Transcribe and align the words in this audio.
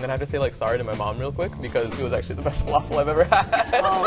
And 0.00 0.04
then 0.04 0.10
I 0.12 0.14
had 0.14 0.20
to 0.20 0.32
say 0.32 0.38
like 0.38 0.54
sorry 0.54 0.78
to 0.78 0.84
my 0.84 0.94
mom 0.94 1.18
real 1.18 1.30
quick 1.30 1.52
because 1.60 1.92
it 1.98 2.02
was 2.02 2.14
actually 2.14 2.36
the 2.36 2.40
best 2.42 2.64
waffle 2.72 3.00
I've 3.00 3.08
ever 3.08 3.24
had. 3.24 3.82
Oh. 3.84 4.06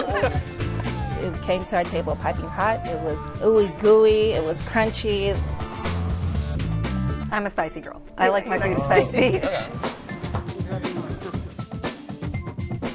It 1.21 1.39
came 1.43 1.63
to 1.65 1.75
our 1.75 1.83
table 1.83 2.15
piping 2.15 2.47
hot. 2.47 2.87
It 2.87 2.99
was 3.01 3.19
ooey 3.41 3.79
gooey. 3.79 4.31
It 4.31 4.43
was 4.43 4.59
crunchy. 4.63 5.37
I'm 7.31 7.45
a 7.45 7.49
spicy 7.51 7.79
girl. 7.79 8.01
I 8.17 8.29
like 8.29 8.47
my 8.47 8.57
food 8.59 8.81
spicy. 8.81 9.37
Okay. 9.37 9.67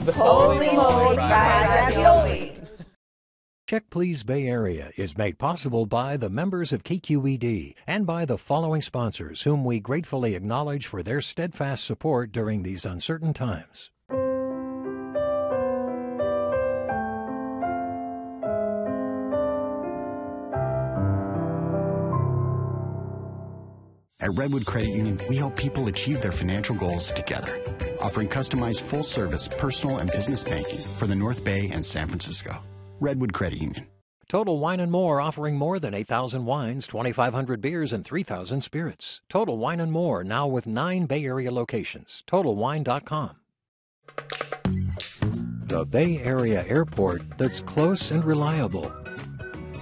The 0.05 0.15
Holy 0.15 0.75
moly 0.75 1.17
fried 1.17 1.69
ravioli. 1.69 2.48
Check 3.69 3.91
Please 3.91 4.23
Bay 4.23 4.47
Area 4.47 4.93
is 4.97 5.19
made 5.19 5.37
possible 5.37 5.85
by 5.85 6.17
the 6.17 6.31
members 6.31 6.73
of 6.73 6.85
KQED 6.85 7.75
and 7.87 8.07
by 8.07 8.25
the 8.25 8.39
following 8.39 8.81
sponsors, 8.81 9.43
whom 9.43 9.63
we 9.63 9.79
gratefully 9.79 10.35
acknowledge 10.35 10.87
for 10.87 11.03
their 11.03 11.21
steadfast 11.21 11.85
support 11.85 12.33
during 12.33 12.63
these 12.63 12.87
uncertain 12.87 13.35
times. 13.35 13.91
At 24.19 24.31
Redwood 24.33 24.65
Credit 24.65 24.89
Union, 24.89 25.21
we 25.29 25.37
help 25.37 25.57
people 25.57 25.89
achieve 25.89 26.23
their 26.23 26.33
financial 26.33 26.75
goals 26.75 27.13
together, 27.13 27.61
offering 28.01 28.29
customized 28.29 28.81
full 28.81 29.03
service 29.03 29.47
personal 29.47 29.99
and 29.99 30.11
business 30.11 30.43
banking 30.43 30.81
for 30.97 31.07
the 31.07 31.15
North 31.15 31.45
Bay 31.45 31.69
and 31.71 31.85
San 31.85 32.09
Francisco. 32.09 32.63
Redwood 33.01 33.33
Credit 33.33 33.61
Union. 33.61 33.87
Total 34.29 34.59
Wine 34.59 34.81
and 34.81 34.93
More 34.93 35.21
offering 35.23 35.57
more 35.57 35.79
than 35.79 35.95
8,000 35.95 36.45
wines, 36.45 36.87
2,500 36.87 37.63
beers, 37.63 37.95
and 37.95 38.05
3,000 38.05 38.61
spirits. 38.61 39.23
Total 39.31 39.57
Wine 39.57 39.81
and 39.81 39.91
More 39.91 40.23
now 40.23 40.47
with 40.47 40.67
nine 40.67 41.07
Bay 41.07 41.25
Area 41.25 41.51
locations. 41.51 42.23
TotalWine.com. 42.27 43.37
The 45.65 45.87
Bay 45.87 46.19
Area 46.19 46.65
airport 46.67 47.39
that's 47.39 47.61
close 47.61 48.11
and 48.11 48.25
reliable. 48.25 48.93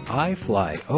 iFlyOAK.com. 0.07 0.97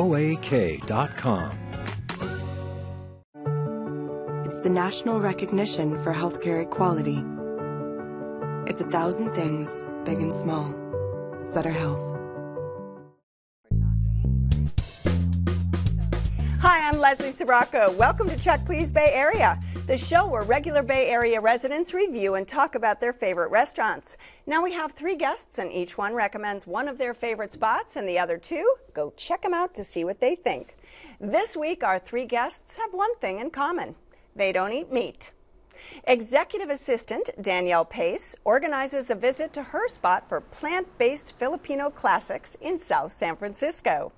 It's 4.44 4.60
the 4.60 4.70
national 4.70 5.20
recognition 5.20 6.02
for 6.02 6.12
healthcare 6.12 6.62
equality. 6.62 7.24
It's 8.70 8.82
a 8.82 8.86
thousand 8.90 9.32
things, 9.34 9.70
big 10.04 10.18
and 10.18 10.34
small. 10.34 10.74
Sutter 11.42 11.70
Health. 11.70 12.07
I'm 16.98 17.02
Leslie 17.02 17.30
Sbrocco. 17.30 17.94
Welcome 17.94 18.28
to 18.28 18.36
Check 18.36 18.66
Please 18.66 18.90
Bay 18.90 19.12
Area, 19.12 19.60
the 19.86 19.96
show 19.96 20.26
where 20.26 20.42
regular 20.42 20.82
Bay 20.82 21.08
Area 21.08 21.40
residents 21.40 21.94
review 21.94 22.34
and 22.34 22.46
talk 22.46 22.74
about 22.74 23.00
their 23.00 23.12
favorite 23.12 23.52
restaurants. 23.52 24.16
Now 24.48 24.64
we 24.64 24.72
have 24.72 24.90
three 24.90 25.14
guests, 25.14 25.60
and 25.60 25.70
each 25.70 25.96
one 25.96 26.12
recommends 26.12 26.66
one 26.66 26.88
of 26.88 26.98
their 26.98 27.14
favorite 27.14 27.52
spots, 27.52 27.94
and 27.94 28.08
the 28.08 28.18
other 28.18 28.36
two 28.36 28.74
go 28.94 29.12
check 29.16 29.42
them 29.42 29.54
out 29.54 29.74
to 29.74 29.84
see 29.84 30.02
what 30.02 30.18
they 30.18 30.34
think. 30.34 30.76
This 31.20 31.56
week, 31.56 31.84
our 31.84 32.00
three 32.00 32.26
guests 32.26 32.74
have 32.74 32.92
one 32.92 33.16
thing 33.18 33.38
in 33.38 33.50
common 33.50 33.94
they 34.34 34.50
don't 34.50 34.72
eat 34.72 34.92
meat. 34.92 35.30
Executive 36.02 36.68
Assistant 36.68 37.30
Danielle 37.40 37.84
Pace 37.84 38.34
organizes 38.44 39.08
a 39.08 39.14
visit 39.14 39.52
to 39.52 39.62
her 39.62 39.86
spot 39.86 40.28
for 40.28 40.40
plant 40.40 40.98
based 40.98 41.38
Filipino 41.38 41.90
classics 41.90 42.56
in 42.60 42.76
South 42.76 43.12
San 43.12 43.36
Francisco. 43.36 44.10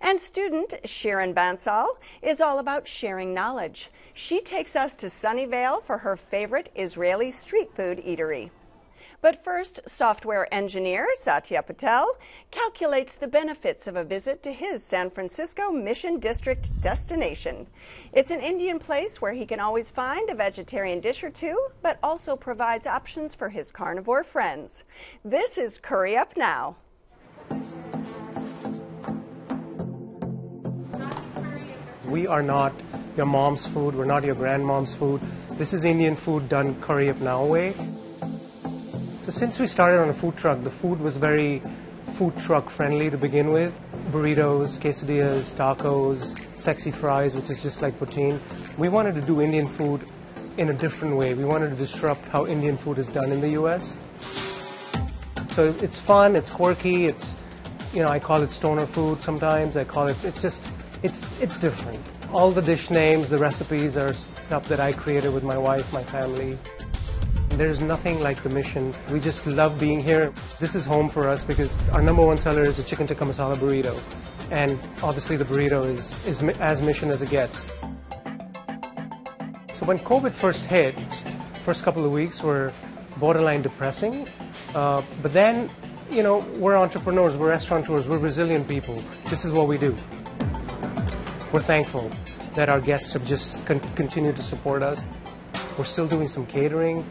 And 0.00 0.20
student 0.20 0.74
Sharon 0.84 1.34
Bansal 1.34 1.86
is 2.22 2.40
all 2.40 2.58
about 2.58 2.86
sharing 2.86 3.34
knowledge. 3.34 3.90
She 4.14 4.40
takes 4.40 4.76
us 4.76 4.94
to 4.96 5.06
Sunnyvale 5.06 5.82
for 5.82 5.98
her 5.98 6.16
favorite 6.16 6.70
Israeli 6.74 7.30
street 7.30 7.74
food 7.74 7.98
eatery. 7.98 8.50
But 9.22 9.44
first, 9.44 9.80
software 9.86 10.52
engineer 10.52 11.06
Satya 11.14 11.62
Patel 11.62 12.16
calculates 12.50 13.16
the 13.16 13.26
benefits 13.26 13.86
of 13.86 13.96
a 13.96 14.04
visit 14.04 14.42
to 14.44 14.52
his 14.52 14.82
San 14.82 15.10
Francisco 15.10 15.70
Mission 15.70 16.18
District 16.18 16.80
destination. 16.80 17.66
It's 18.12 18.30
an 18.30 18.40
Indian 18.40 18.78
place 18.78 19.20
where 19.20 19.34
he 19.34 19.44
can 19.44 19.60
always 19.60 19.90
find 19.90 20.30
a 20.30 20.34
vegetarian 20.34 21.00
dish 21.00 21.22
or 21.22 21.30
two, 21.30 21.68
but 21.82 21.98
also 22.02 22.34
provides 22.34 22.86
options 22.86 23.34
for 23.34 23.50
his 23.50 23.70
carnivore 23.70 24.24
friends. 24.24 24.84
This 25.22 25.58
is 25.58 25.76
Curry 25.76 26.16
Up 26.16 26.34
Now. 26.36 26.76
We 32.10 32.26
are 32.26 32.42
not 32.42 32.72
your 33.16 33.26
mom's 33.26 33.68
food, 33.68 33.94
we're 33.94 34.04
not 34.04 34.24
your 34.24 34.34
grandmom's 34.34 34.92
food. 34.92 35.20
This 35.52 35.72
is 35.72 35.84
Indian 35.84 36.16
food 36.16 36.48
done 36.48 36.74
curry 36.80 37.08
up 37.08 37.20
now 37.20 37.44
way. 37.44 37.72
So 37.72 39.30
since 39.30 39.60
we 39.60 39.68
started 39.68 40.00
on 40.00 40.08
a 40.08 40.12
food 40.14 40.36
truck, 40.36 40.64
the 40.64 40.70
food 40.70 40.98
was 40.98 41.16
very 41.16 41.62
food 42.14 42.36
truck 42.40 42.68
friendly 42.68 43.10
to 43.10 43.16
begin 43.16 43.52
with. 43.52 43.72
Burritos, 44.10 44.80
quesadillas, 44.80 45.54
tacos, 45.54 46.36
sexy 46.58 46.90
fries, 46.90 47.36
which 47.36 47.48
is 47.48 47.62
just 47.62 47.80
like 47.80 47.96
poutine. 48.00 48.40
We 48.76 48.88
wanted 48.88 49.14
to 49.14 49.20
do 49.20 49.40
Indian 49.40 49.68
food 49.68 50.04
in 50.56 50.70
a 50.70 50.74
different 50.74 51.14
way. 51.14 51.34
We 51.34 51.44
wanted 51.44 51.70
to 51.70 51.76
disrupt 51.76 52.24
how 52.26 52.44
Indian 52.44 52.76
food 52.76 52.98
is 52.98 53.08
done 53.08 53.30
in 53.30 53.40
the 53.40 53.50
US. 53.50 53.96
So 55.50 55.72
it's 55.80 55.96
fun, 55.96 56.34
it's 56.34 56.50
quirky, 56.50 57.06
it's 57.06 57.36
you 57.94 58.02
know, 58.02 58.08
I 58.08 58.18
call 58.18 58.42
it 58.42 58.50
stoner 58.50 58.86
food 58.86 59.22
sometimes. 59.22 59.76
I 59.76 59.84
call 59.84 60.08
it 60.08 60.16
it's 60.24 60.42
just 60.42 60.68
it's 61.02 61.40
it's 61.40 61.58
different. 61.58 62.00
All 62.32 62.50
the 62.50 62.62
dish 62.62 62.90
names, 62.90 63.28
the 63.28 63.38
recipes 63.38 63.96
are 63.96 64.14
stuff 64.14 64.68
that 64.68 64.80
I 64.80 64.92
created 64.92 65.32
with 65.32 65.42
my 65.42 65.58
wife, 65.58 65.92
my 65.92 66.02
family. 66.02 66.58
There's 67.50 67.80
nothing 67.80 68.20
like 68.22 68.42
the 68.42 68.48
mission. 68.48 68.94
We 69.10 69.20
just 69.20 69.46
love 69.46 69.80
being 69.80 70.00
here. 70.00 70.32
This 70.60 70.74
is 70.74 70.84
home 70.84 71.08
for 71.08 71.28
us 71.28 71.42
because 71.42 71.76
our 71.90 72.02
number 72.02 72.24
one 72.24 72.38
seller 72.38 72.62
is 72.62 72.78
a 72.78 72.84
chicken 72.84 73.06
tikka 73.06 73.24
masala 73.24 73.58
burrito. 73.58 73.98
And 74.50 74.78
obviously 75.02 75.36
the 75.36 75.44
burrito 75.44 75.84
is, 75.84 76.24
is 76.26 76.42
as 76.58 76.80
mission 76.80 77.10
as 77.10 77.22
it 77.22 77.30
gets. 77.30 77.64
So 79.74 79.86
when 79.86 79.98
COVID 79.98 80.32
first 80.32 80.64
hit, 80.64 80.94
first 81.62 81.82
couple 81.82 82.04
of 82.04 82.12
weeks 82.12 82.42
were 82.42 82.72
borderline 83.16 83.62
depressing. 83.62 84.28
Uh, 84.74 85.02
but 85.22 85.32
then, 85.32 85.70
you 86.10 86.22
know, 86.22 86.38
we're 86.56 86.76
entrepreneurs, 86.76 87.36
we're 87.36 87.48
restaurateurs, 87.48 88.06
we're 88.06 88.18
resilient 88.18 88.68
people. 88.68 89.02
This 89.28 89.44
is 89.44 89.52
what 89.52 89.66
we 89.66 89.76
do. 89.76 89.96
We're 91.52 91.58
thankful 91.58 92.12
that 92.54 92.68
our 92.68 92.80
guests 92.80 93.12
have 93.14 93.26
just 93.26 93.66
con- 93.66 93.80
continued 93.96 94.36
to 94.36 94.42
support 94.42 94.84
us. 94.84 95.04
We're 95.76 95.84
still 95.84 96.06
doing 96.06 96.28
some 96.28 96.46
catering. 96.46 97.04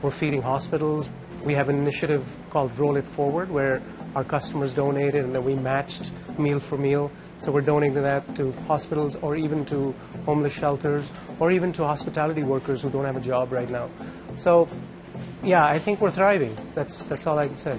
We're 0.00 0.10
feeding 0.10 0.40
hospitals. 0.40 1.10
We 1.44 1.52
have 1.52 1.68
an 1.68 1.76
initiative 1.76 2.24
called 2.48 2.76
Roll 2.78 2.96
It 2.96 3.04
Forward 3.04 3.50
where 3.50 3.82
our 4.16 4.24
customers 4.24 4.72
donated 4.72 5.22
and 5.22 5.34
then 5.34 5.44
we 5.44 5.54
matched 5.54 6.10
meal 6.38 6.60
for 6.60 6.78
meal. 6.78 7.10
So 7.40 7.52
we're 7.52 7.60
donating 7.60 8.02
that 8.02 8.34
to 8.36 8.52
hospitals 8.66 9.16
or 9.16 9.36
even 9.36 9.66
to 9.66 9.94
homeless 10.24 10.54
shelters 10.54 11.12
or 11.38 11.50
even 11.50 11.70
to 11.74 11.84
hospitality 11.84 12.44
workers 12.44 12.80
who 12.80 12.88
don't 12.88 13.04
have 13.04 13.18
a 13.18 13.20
job 13.20 13.52
right 13.52 13.68
now. 13.68 13.90
So 14.38 14.66
yeah, 15.42 15.66
I 15.66 15.78
think 15.78 16.00
we're 16.00 16.10
thriving. 16.10 16.56
That's 16.74 17.02
that's 17.02 17.26
all 17.26 17.38
I 17.38 17.48
can 17.48 17.58
say. 17.58 17.78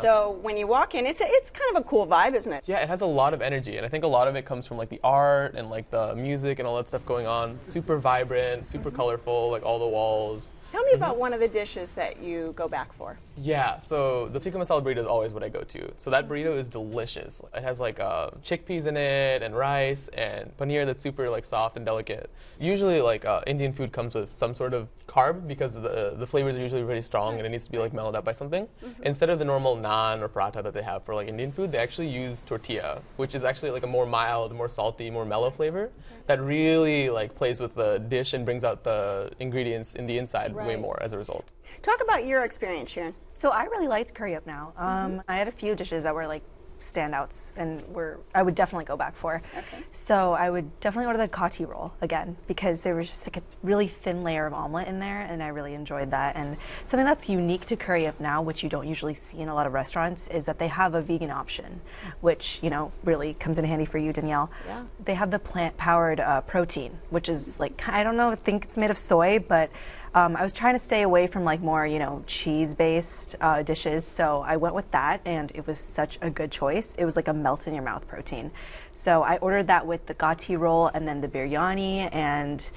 So 0.00 0.38
when 0.42 0.56
you 0.56 0.66
walk 0.66 0.94
in, 0.94 1.06
it's 1.06 1.20
a, 1.20 1.26
it's 1.28 1.50
kind 1.50 1.76
of 1.76 1.84
a 1.84 1.88
cool 1.88 2.06
vibe, 2.06 2.34
isn't 2.34 2.52
it? 2.52 2.64
Yeah, 2.66 2.78
it 2.78 2.88
has 2.88 3.00
a 3.00 3.06
lot 3.06 3.34
of 3.34 3.42
energy, 3.42 3.76
and 3.76 3.86
I 3.86 3.88
think 3.88 4.04
a 4.04 4.08
lot 4.08 4.28
of 4.28 4.36
it 4.36 4.44
comes 4.44 4.66
from 4.66 4.76
like 4.76 4.88
the 4.88 5.00
art 5.04 5.54
and 5.54 5.70
like 5.70 5.90
the 5.90 6.14
music 6.14 6.58
and 6.58 6.66
all 6.66 6.76
that 6.76 6.88
stuff 6.88 7.04
going 7.06 7.26
on. 7.26 7.58
Super 7.62 7.98
vibrant, 7.98 8.66
super 8.66 8.88
mm-hmm. 8.88 8.96
colorful, 8.96 9.50
like 9.50 9.62
all 9.62 9.78
the 9.78 9.86
walls. 9.86 10.52
Tell 10.74 10.82
me 10.82 10.94
about 10.94 11.18
one 11.18 11.32
of 11.32 11.38
the 11.38 11.46
dishes 11.46 11.94
that 11.94 12.20
you 12.20 12.52
go 12.56 12.66
back 12.66 12.92
for. 12.94 13.16
Yeah, 13.36 13.80
so 13.80 14.28
the 14.32 14.40
tikka 14.40 14.58
masala 14.58 14.82
burrito 14.82 14.98
is 14.98 15.06
always 15.06 15.32
what 15.32 15.44
I 15.44 15.48
go 15.48 15.60
to. 15.60 15.92
So 15.96 16.10
that 16.10 16.28
burrito 16.28 16.58
is 16.58 16.68
delicious. 16.68 17.40
It 17.54 17.62
has 17.62 17.78
like 17.78 18.00
uh, 18.00 18.30
chickpeas 18.42 18.86
in 18.86 18.96
it 18.96 19.40
and 19.44 19.56
rice 19.56 20.08
and 20.08 20.50
paneer 20.56 20.84
that's 20.84 21.00
super 21.00 21.30
like 21.30 21.44
soft 21.44 21.76
and 21.76 21.86
delicate. 21.86 22.28
Usually 22.58 23.00
like 23.00 23.24
uh, 23.24 23.42
Indian 23.46 23.72
food 23.72 23.92
comes 23.92 24.16
with 24.16 24.36
some 24.36 24.52
sort 24.52 24.74
of 24.74 24.88
carb 25.06 25.46
because 25.46 25.74
the 25.74 26.14
the 26.18 26.26
flavors 26.26 26.56
are 26.56 26.60
usually 26.60 26.82
really 26.82 27.00
strong 27.00 27.36
and 27.36 27.46
it 27.46 27.50
needs 27.50 27.66
to 27.66 27.70
be 27.70 27.78
like 27.78 27.92
mellowed 27.92 28.16
up 28.16 28.24
by 28.24 28.32
something. 28.32 28.66
Instead 29.04 29.30
of 29.30 29.38
the 29.38 29.44
normal 29.44 29.76
naan 29.76 30.22
or 30.22 30.28
paratha 30.28 30.60
that 30.60 30.74
they 30.74 30.82
have 30.82 31.04
for 31.04 31.14
like 31.14 31.28
Indian 31.28 31.52
food, 31.52 31.70
they 31.70 31.78
actually 31.78 32.08
use 32.08 32.42
tortilla, 32.42 33.00
which 33.16 33.36
is 33.36 33.44
actually 33.44 33.70
like 33.70 33.84
a 33.84 33.86
more 33.86 34.06
mild, 34.06 34.52
more 34.52 34.68
salty, 34.68 35.08
more 35.08 35.24
mellow 35.24 35.50
flavor 35.50 35.92
that 36.26 36.40
really 36.40 37.10
like 37.10 37.32
plays 37.36 37.60
with 37.60 37.76
the 37.76 37.98
dish 38.08 38.32
and 38.34 38.44
brings 38.44 38.64
out 38.64 38.82
the 38.82 39.30
ingredients 39.38 39.94
in 39.94 40.06
the 40.06 40.18
inside 40.18 40.52
way 40.52 40.63
Right. 40.68 40.80
more 40.80 41.02
as 41.02 41.12
a 41.12 41.18
result. 41.18 41.52
Talk 41.82 42.00
about 42.02 42.26
your 42.26 42.44
experience, 42.44 42.90
Sharon. 42.90 43.14
So 43.32 43.50
I 43.50 43.64
really 43.64 43.88
liked 43.88 44.14
Curry 44.14 44.34
Up 44.36 44.46
Now. 44.46 44.72
Um, 44.76 45.22
I 45.28 45.36
had 45.36 45.48
a 45.48 45.52
few 45.52 45.74
dishes 45.74 46.04
that 46.04 46.14
were 46.14 46.26
like 46.26 46.42
standouts 46.80 47.54
and 47.56 47.82
were 47.94 48.20
I 48.34 48.42
would 48.42 48.54
definitely 48.54 48.84
go 48.84 48.96
back 48.96 49.16
for. 49.16 49.40
Okay. 49.56 49.84
So 49.92 50.32
I 50.32 50.50
would 50.50 50.80
definitely 50.80 51.06
order 51.06 51.18
the 51.18 51.28
kati 51.28 51.66
roll 51.66 51.92
again 52.02 52.36
because 52.46 52.82
there 52.82 52.94
was 52.94 53.08
just 53.08 53.26
like 53.26 53.38
a 53.38 53.42
really 53.62 53.88
thin 53.88 54.22
layer 54.22 54.46
of 54.46 54.52
omelet 54.52 54.86
in 54.86 54.98
there 54.98 55.22
and 55.22 55.42
I 55.42 55.48
really 55.48 55.74
enjoyed 55.74 56.10
that. 56.10 56.36
And 56.36 56.56
something 56.86 57.06
that's 57.06 57.28
unique 57.28 57.64
to 57.66 57.76
Curry 57.76 58.06
Up 58.06 58.20
Now, 58.20 58.42
which 58.42 58.62
you 58.62 58.68
don't 58.68 58.86
usually 58.86 59.14
see 59.14 59.38
in 59.38 59.48
a 59.48 59.54
lot 59.54 59.66
of 59.66 59.72
restaurants, 59.72 60.28
is 60.28 60.44
that 60.44 60.58
they 60.58 60.68
have 60.68 60.94
a 60.94 61.00
vegan 61.00 61.30
option, 61.30 61.80
which 62.20 62.58
you 62.62 62.70
know 62.70 62.92
really 63.02 63.34
comes 63.34 63.58
in 63.58 63.64
handy 63.64 63.86
for 63.86 63.98
you, 63.98 64.12
Danielle. 64.12 64.50
Yeah. 64.66 64.84
They 65.04 65.14
have 65.14 65.30
the 65.30 65.38
plant-powered 65.38 66.20
uh, 66.20 66.42
protein, 66.42 66.98
which 67.10 67.28
is 67.28 67.58
like 67.58 67.82
I 67.88 68.04
don't 68.04 68.16
know, 68.16 68.30
I 68.30 68.34
think 68.36 68.64
it's 68.64 68.76
made 68.76 68.90
of 68.90 68.98
soy, 68.98 69.38
but 69.38 69.70
Um, 70.14 70.36
I 70.36 70.44
was 70.44 70.52
trying 70.52 70.74
to 70.76 70.78
stay 70.78 71.02
away 71.02 71.26
from 71.26 71.42
like 71.42 71.60
more, 71.60 71.84
you 71.84 71.98
know, 71.98 72.22
cheese-based 72.28 73.34
uh, 73.40 73.62
dishes, 73.64 74.06
so 74.06 74.42
I 74.46 74.56
went 74.56 74.76
with 74.76 74.88
that, 74.92 75.20
and 75.24 75.50
it 75.56 75.66
was 75.66 75.76
such 75.76 76.18
a 76.22 76.30
good 76.30 76.52
choice. 76.52 76.94
It 76.94 77.04
was 77.04 77.16
like 77.16 77.26
a 77.26 77.32
melt 77.34 77.66
in 77.66 77.74
your 77.74 77.82
mouth 77.82 78.06
protein. 78.06 78.52
So 78.92 79.24
I 79.24 79.38
ordered 79.38 79.66
that 79.66 79.88
with 79.88 80.06
the 80.06 80.14
kati 80.14 80.56
roll 80.56 80.86
and 80.94 81.08
then 81.08 81.20
the 81.20 81.26
biryani, 81.26 82.08
and 82.14 82.70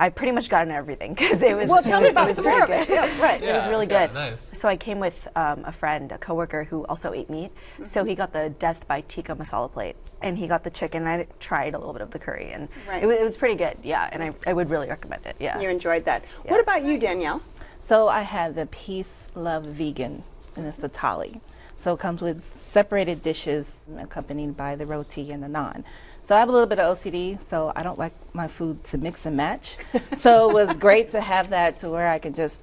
I 0.00 0.08
pretty 0.08 0.32
much 0.32 0.48
got 0.48 0.62
into 0.62 0.74
everything 0.74 1.14
because 1.18 1.40
it 1.42 1.56
was. 1.56 1.68
Well, 1.68 1.82
tell 1.82 2.00
me 2.00 2.08
it 2.08 2.14
was- 2.14 2.22
about 2.26 2.34
some 2.34 2.44
more 2.44 2.64
of 2.64 2.70
it. 2.70 2.88
good. 2.88 2.94
Yeah, 2.94 3.22
right. 3.22 3.42
It 3.42 3.52
was 3.52 3.64
Yeah, 3.64 3.70
really 3.70 3.86
yeah, 3.88 4.06
good. 4.06 4.14
nice. 4.14 4.50
So 4.58 4.68
I 4.68 4.76
came 4.76 4.98
with 5.00 5.28
um, 5.36 5.64
a 5.64 5.72
friend, 5.72 6.10
a 6.12 6.18
coworker 6.18 6.64
who 6.64 6.84
also 6.86 7.12
ate 7.12 7.30
meat. 7.30 7.50
So 7.84 8.04
he 8.04 8.14
got 8.14 8.32
the 8.32 8.50
death 8.58 8.86
by 8.88 9.02
tikka 9.02 9.34
masala 9.36 9.70
plate, 9.72 9.96
and 10.22 10.36
he 10.38 10.46
got 10.46 10.64
the 10.64 10.70
chicken. 10.70 11.06
I 11.06 11.26
tried 11.40 11.74
a 11.74 11.78
little 11.78 11.92
bit 11.92 12.02
of 12.02 12.10
the 12.10 12.18
curry, 12.18 12.50
and 12.52 12.68
Right. 12.88 13.02
it, 13.02 13.06
wa- 13.06 13.12
it 13.12 13.22
was 13.22 13.36
pretty 13.36 13.54
good. 13.54 13.76
Yeah, 13.82 14.08
and 14.12 14.22
I, 14.22 14.34
I 14.46 14.52
would 14.52 14.68
really 14.70 14.88
recommend 14.88 15.26
it. 15.26 15.36
Yeah. 15.38 15.60
You 15.60 15.68
enjoyed 15.68 16.04
that. 16.06 16.24
What 16.44 16.60
about 16.60 16.84
you, 16.84 16.98
Danielle? 16.98 17.42
So 17.80 18.08
I 18.08 18.22
had 18.22 18.54
the 18.56 18.66
Peace 18.66 19.28
Love 19.34 19.64
Vegan, 19.66 20.22
and 20.56 20.66
it's 20.66 20.82
a 20.82 20.88
thali. 20.88 21.40
So 21.76 21.92
it 21.92 22.00
comes 22.00 22.22
with 22.22 22.42
separated 22.58 23.22
dishes 23.22 23.84
accompanied 23.98 24.56
by 24.56 24.74
the 24.74 24.86
roti 24.86 25.30
and 25.30 25.42
the 25.42 25.48
naan. 25.48 25.84
So 26.24 26.34
I 26.34 26.38
have 26.40 26.48
a 26.48 26.52
little 26.52 26.66
bit 26.66 26.78
of 26.78 26.96
OCD, 26.96 27.38
so 27.48 27.70
I 27.76 27.82
don't 27.82 27.98
like 27.98 28.14
my 28.32 28.48
food 28.48 28.82
to 28.84 28.98
mix 28.98 29.26
and 29.26 29.36
match. 29.36 29.76
so 30.16 30.48
it 30.48 30.54
was 30.54 30.78
great 30.86 31.10
to 31.10 31.20
have 31.20 31.50
that 31.50 31.78
to 31.80 31.90
where 31.90 32.08
I 32.08 32.18
can 32.18 32.32
just 32.32 32.62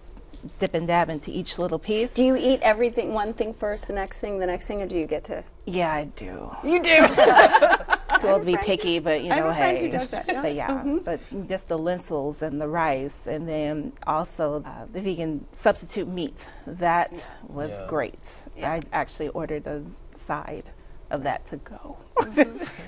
dip 0.58 0.74
and 0.74 0.88
dab 0.88 1.10
into 1.10 1.30
each 1.30 1.60
little 1.60 1.78
piece. 1.78 2.16
Do 2.16 2.24
you 2.24 2.36
eat 2.36 2.60
everything, 2.64 3.14
one 3.14 3.36
thing 3.36 3.54
first, 3.54 3.86
the 3.86 3.94
next 3.94 4.20
thing, 4.20 4.40
the 4.40 4.48
next 4.48 4.66
thing, 4.68 4.82
or 4.82 4.88
do 4.88 4.98
you 4.98 5.06
get 5.06 5.24
to? 5.26 5.44
yeah, 5.68 5.94
I 5.94 6.06
do. 6.06 6.50
You 6.64 6.82
do. 6.82 7.08
Too 8.20 8.28
old 8.28 8.42
to 8.42 8.46
be 8.46 8.58
picky, 8.58 8.98
but 9.00 9.22
you 9.24 9.30
know, 9.30 9.48
a 9.48 9.54
friend 9.54 9.78
hey. 9.78 9.86
who 9.86 9.92
does 9.92 10.10
that, 10.10 10.28
yeah. 10.28 10.42
But 10.42 10.56
yeah, 10.56 10.98
but 11.04 11.48
just 11.48 11.68
the 11.68 11.78
lentils 11.78 12.42
and 12.42 12.60
the 12.60 12.68
rice, 12.68 13.28
and 13.28 13.48
then 13.48 13.94
also 14.08 14.64
uh, 14.66 14.86
the 14.92 15.02
vegan 15.02 15.46
substitute 15.54 16.08
meat. 16.08 16.50
That 16.66 17.28
was 17.48 17.72
Yeah. 17.72 17.88
great. 17.88 18.44
I 18.62 18.82
actually 18.92 19.30
ordered 19.30 19.66
a 19.68 19.84
side 20.16 20.66
of 21.12 21.24
that 21.24 21.46
to 21.46 21.58
go. 21.58 21.98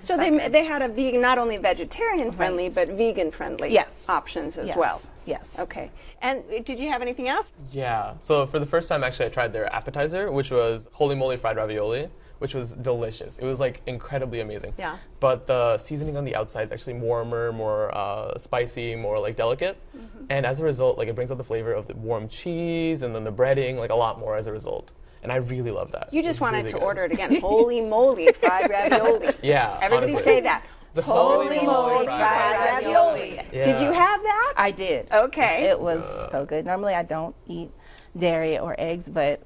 so 0.02 0.18
they 0.18 0.48
they 0.50 0.64
had 0.64 0.82
a 0.82 0.88
vegan, 0.88 1.22
not 1.22 1.38
only 1.38 1.58
vegetarian 1.58 2.32
friendly, 2.32 2.66
Right. 2.70 2.76
but 2.88 2.98
vegan 2.98 3.32
friendly 3.32 3.72
Yes. 3.72 4.06
options 4.10 4.58
as 4.58 4.70
Yes, 4.70 4.78
well. 4.78 5.02
yes. 5.26 5.58
Okay. 5.60 5.92
And 6.22 6.44
did 6.66 6.80
you 6.80 6.90
have 6.90 7.02
anything 7.02 7.28
else? 7.30 7.52
Yeah. 7.72 8.14
So 8.22 8.46
for 8.48 8.60
the 8.60 8.66
first 8.66 8.90
time, 8.90 9.04
actually, 9.04 9.26
I 9.28 9.30
tried 9.30 9.54
their 9.54 9.72
appetizer, 9.74 10.32
which 10.32 10.52
was 10.52 10.88
holy 10.92 11.16
moly 11.16 11.38
fried 11.38 11.58
ravioli, 11.58 12.10
which 12.40 12.54
was 12.54 12.74
delicious. 12.76 13.38
It 13.40 13.46
was 13.46 13.60
like 13.60 13.82
incredibly 13.88 14.40
amazing. 14.40 14.74
Yeah. 14.78 14.98
But 15.20 15.48
the 15.48 15.78
seasoning 15.78 16.16
on 16.18 16.24
the 16.26 16.36
outside 16.36 16.64
is 16.66 16.72
actually 16.72 16.96
warmer, 16.96 17.52
more 17.52 17.96
uh, 17.96 18.38
spicy, 18.38 18.96
more 18.96 19.20
like 19.20 19.36
delicate, 19.36 19.78
Mm-hmm. 19.98 20.26
and 20.30 20.46
as 20.46 20.60
a 20.60 20.64
result, 20.64 20.98
like 20.98 21.08
it 21.10 21.16
brings 21.16 21.32
out 21.32 21.38
the 21.38 21.44
flavor 21.44 21.74
of 21.74 21.88
the 21.88 21.96
warm 21.96 22.28
cheese 22.30 23.04
and 23.04 23.14
then 23.16 23.24
the 23.24 23.32
breading, 23.32 23.78
like 23.78 23.92
a 23.92 23.96
lot 23.96 24.20
more 24.20 24.36
as 24.38 24.48
a 24.48 24.52
result. 24.52 24.92
And 25.24 25.32
I 25.32 25.38
really 25.38 25.72
love 25.72 25.92
that. 25.94 26.10
You 26.14 26.22
just 26.22 26.38
was 26.38 26.42
wanted 26.42 26.58
really 26.58 26.70
to 26.70 26.74
good. 26.76 26.84
order 26.84 27.04
it 27.06 27.12
again. 27.14 27.36
Holy 27.42 27.82
moly, 27.82 28.28
fried 28.34 28.70
ravioli. 28.70 29.34
Yeah. 29.42 29.80
Everybody 29.82 30.12
honestly. 30.14 30.24
say 30.24 30.42
that. 30.42 30.64
The 30.94 31.02
Holy 31.02 31.60
moly, 31.66 32.06
fried 32.06 32.84
ravioli. 32.84 33.40
Did 33.52 33.80
you 33.82 33.92
have 33.94 34.22
that? 34.22 34.54
I 34.58 34.72
did. 34.72 35.10
Okay. 35.12 35.64
It 35.66 35.80
was 35.80 36.04
so 36.30 36.46
good. 36.46 36.66
Normally, 36.66 36.94
I 36.94 37.04
don't 37.04 37.36
eat 37.48 37.72
dairy 38.16 38.60
or 38.60 38.76
eggs, 38.78 39.10
but 39.10 39.42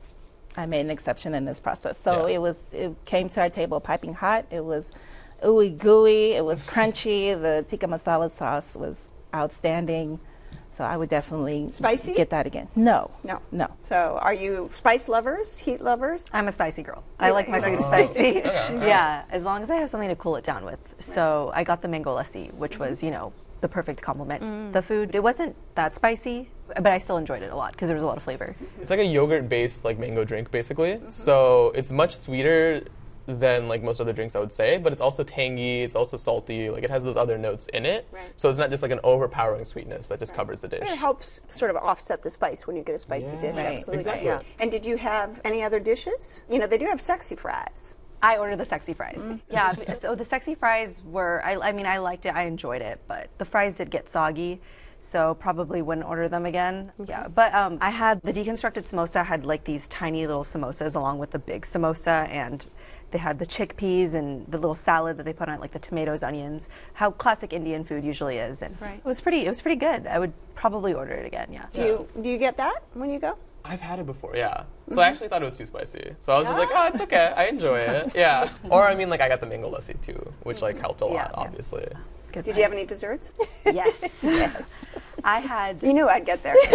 I 0.57 0.65
made 0.65 0.81
an 0.81 0.89
exception 0.89 1.33
in 1.35 1.45
this 1.45 1.59
process. 1.59 1.97
So 1.99 2.27
Yeah. 2.27 2.35
it 2.35 2.41
was. 2.41 2.59
It 2.73 2.95
came 3.05 3.29
to 3.29 3.41
our 3.41 3.49
table 3.49 3.79
piping 3.79 4.15
hot. 4.15 4.45
It 4.49 4.65
was 4.65 4.91
ooey 5.43 5.77
gooey. 5.77 6.31
It 6.33 6.43
was 6.43 6.67
crunchy. 6.67 7.39
The 7.39 7.63
tikka 7.69 7.85
masala 7.85 8.29
sauce 8.31 8.73
was 8.75 9.09
outstanding. 9.33 10.19
So 10.77 10.83
I 10.83 10.95
would 10.95 11.09
definitely 11.09 11.71
Spicy? 11.71 12.13
get 12.13 12.29
that 12.29 12.45
again. 12.45 12.67
No, 12.75 13.09
No. 13.23 13.41
no. 13.51 13.67
So, 13.81 14.19
are 14.21 14.33
you 14.33 14.69
spice 14.71 15.09
lovers, 15.09 15.57
heat 15.57 15.81
lovers? 15.81 16.27
I'm 16.31 16.47
a 16.47 16.51
spicy 16.51 16.83
girl. 16.83 17.03
I 17.19 17.31
like 17.31 17.49
my 17.49 17.59
food 17.59 17.79
like 17.79 18.09
spicy. 18.11 18.41
Yeah, 18.45 19.23
as 19.31 19.43
long 19.43 19.63
as 19.63 19.71
I 19.71 19.77
have 19.77 19.89
something 19.89 20.09
to 20.09 20.15
cool 20.15 20.35
it 20.35 20.43
down 20.43 20.63
with. 20.63 20.77
So 20.99 21.51
I 21.55 21.63
got 21.63 21.81
the 21.81 21.87
mango 21.87 22.15
lassi, 22.15 22.53
which 22.53 22.77
was, 22.77 23.01
you 23.01 23.09
know, 23.09 23.33
the 23.61 23.67
perfect 23.67 24.03
complement. 24.03 24.43
Mm. 24.43 24.71
The 24.71 24.83
food, 24.83 25.15
it 25.15 25.23
wasn't 25.23 25.55
that 25.73 25.95
spicy, 25.95 26.51
but 26.67 26.85
I 26.87 26.99
still 26.99 27.17
enjoyed 27.17 27.41
it 27.41 27.51
a 27.51 27.55
lot 27.55 27.71
because 27.71 27.87
there 27.87 27.95
was 27.95 28.03
a 28.03 28.07
lot 28.07 28.17
of 28.17 28.21
flavor. 28.23 28.55
It's 28.79 28.91
like 28.91 28.99
a 28.99 29.03
yogurt-based 29.05 29.83
like 29.83 29.97
mango 29.97 30.23
drink, 30.23 30.51
basically. 30.51 30.91
Mm-hmm. 30.97 31.09
So 31.09 31.71
it's 31.73 31.91
much 31.91 32.15
sweeter 32.15 32.83
than 33.27 33.67
like 33.67 33.83
most 33.83 33.99
other 33.99 34.13
drinks, 34.13 34.35
I 34.35 34.39
would 34.39 34.51
say. 34.51 34.77
But 34.77 34.93
it's 34.93 35.01
also 35.01 35.23
tangy. 35.23 35.81
It's 35.81 35.95
also 35.95 36.17
salty. 36.17 36.69
Like 36.69 36.83
it 36.83 36.89
has 36.89 37.03
those 37.03 37.17
other 37.17 37.37
notes 37.37 37.67
in 37.67 37.85
it. 37.85 38.07
Right. 38.11 38.31
So 38.35 38.49
it's 38.49 38.57
not 38.57 38.69
just 38.69 38.81
like 38.81 38.91
an 38.91 39.01
overpowering 39.03 39.65
sweetness 39.65 40.07
that 40.07 40.19
just 40.19 40.33
covers 40.33 40.61
the 40.61 40.69
dish. 40.69 40.81
It 40.89 40.97
helps 40.97 41.41
sort 41.49 41.69
of 41.69 41.77
offset 41.77 42.23
the 42.23 42.29
spice 42.29 42.65
when 42.65 42.75
you 42.75 42.83
get 42.83 42.95
a 42.95 42.99
spicy 42.99 43.35
Yeah. 43.35 43.41
dish. 43.41 43.55
Right. 43.57 43.65
Absolutely. 43.65 43.97
Exactly. 43.99 44.25
Yeah. 44.27 44.41
And 44.59 44.71
did 44.71 44.85
you 44.85 44.97
have 44.97 45.41
any 45.43 45.61
other 45.61 45.79
dishes? 45.79 46.43
You 46.49 46.59
know, 46.59 46.67
they 46.67 46.77
do 46.77 46.85
have 46.85 47.01
sexy 47.01 47.35
fries. 47.35 47.95
I 48.23 48.37
ordered 48.37 48.57
the 48.57 48.65
sexy 48.65 48.93
fries. 48.93 49.19
Mm. 49.21 49.41
Yeah, 49.49 49.93
so 49.93 50.15
the 50.15 50.25
sexy 50.25 50.55
fries 50.55 51.03
were, 51.05 51.41
I, 51.45 51.57
I 51.57 51.71
mean, 51.71 51.85
I 51.85 51.99
liked 51.99 52.25
it, 52.25 52.33
I 52.33 52.43
enjoyed 52.43 52.81
it, 52.81 52.99
but 53.07 53.29
the 53.37 53.45
fries 53.45 53.75
did 53.75 53.91
get 53.91 54.09
soggy. 54.09 54.59
So 54.99 55.35
probably 55.35 55.83
wouldn't 55.83 56.07
order 56.07 56.27
them 56.27 56.47
again. 56.47 56.91
Yeah, 57.05 57.27
but 57.27 57.53
um, 57.53 57.77
I 57.81 57.91
had 57.91 58.19
the 58.23 58.33
deconstructed 58.33 58.89
samosa 58.89 59.23
had 59.23 59.45
like 59.45 59.63
these 59.63 59.87
tiny 59.89 60.25
little 60.25 60.43
samosas 60.43 60.95
along 60.95 61.19
with 61.19 61.29
the 61.29 61.37
big 61.37 61.61
samosa, 61.67 62.27
and 62.29 62.65
they 63.11 63.17
had 63.17 63.39
the 63.39 63.45
chickpeas 63.45 64.13
and 64.13 64.45
the 64.47 64.57
little 64.57 64.75
salad 64.75 65.17
that 65.17 65.23
they 65.23 65.33
put 65.33 65.47
on 65.47 65.55
it, 65.55 65.61
like 65.61 65.71
the 65.71 65.79
tomatoes, 65.79 66.23
onions, 66.23 66.67
how 66.93 67.11
classic 67.11 67.53
Indian 67.53 67.83
food 67.83 68.03
usually 68.03 68.37
is. 68.37 68.61
And 68.61 68.79
Right. 68.81 68.97
it 68.97 69.05
was 69.05 69.21
pretty, 69.21 69.45
it 69.45 69.49
was 69.49 69.61
pretty 69.61 69.77
good. 69.79 70.07
I 70.07 70.19
would 70.19 70.33
probably 70.55 70.93
order 70.93 71.13
it 71.13 71.25
again. 71.25 71.47
Yeah. 71.51 71.65
Do 71.73 71.81
you 71.83 72.07
do 72.21 72.29
you 72.29 72.37
get 72.37 72.57
that 72.57 72.83
when 72.93 73.09
you 73.09 73.19
go? 73.19 73.37
I've 73.63 73.81
had 73.81 73.99
it 73.99 74.05
before, 74.05 74.35
yeah. 74.35 74.63
So 74.89 74.91
Mm-hmm. 74.91 74.99
I 74.99 75.03
actually 75.07 75.27
thought 75.27 75.41
it 75.41 75.45
was 75.45 75.57
too 75.57 75.65
spicy. 75.65 76.15
So 76.19 76.31
I 76.33 76.37
was 76.37 76.47
just 76.47 76.57
like, 76.59 76.69
oh, 76.73 76.87
it's 76.87 77.01
okay. 77.01 77.33
I 77.35 77.45
enjoy 77.45 77.79
it. 77.79 78.11
Yeah. 78.15 78.49
Or 78.69 78.83
I 78.87 78.95
mean, 78.95 79.09
like 79.09 79.21
I 79.21 79.27
got 79.27 79.39
the 79.41 79.45
mango 79.45 79.69
lassi 79.69 79.99
too, 80.01 80.19
which 80.43 80.61
like 80.61 80.79
helped 80.79 81.01
a 81.01 81.05
lot, 81.05 81.31
Yeah, 81.37 81.49
yes. 81.53 81.73
Good 82.37 82.45
Did 82.45 82.57
you 82.57 82.63
have 82.63 82.71
any 82.71 82.85
desserts? 82.85 83.33
Yes. 83.65 83.99
yes. 84.21 84.85
I 85.23 85.39
had 85.39 85.81
you 85.81 85.91
knew 85.91 86.07
I'd 86.07 86.23
get 86.23 86.43
there. 86.43 86.55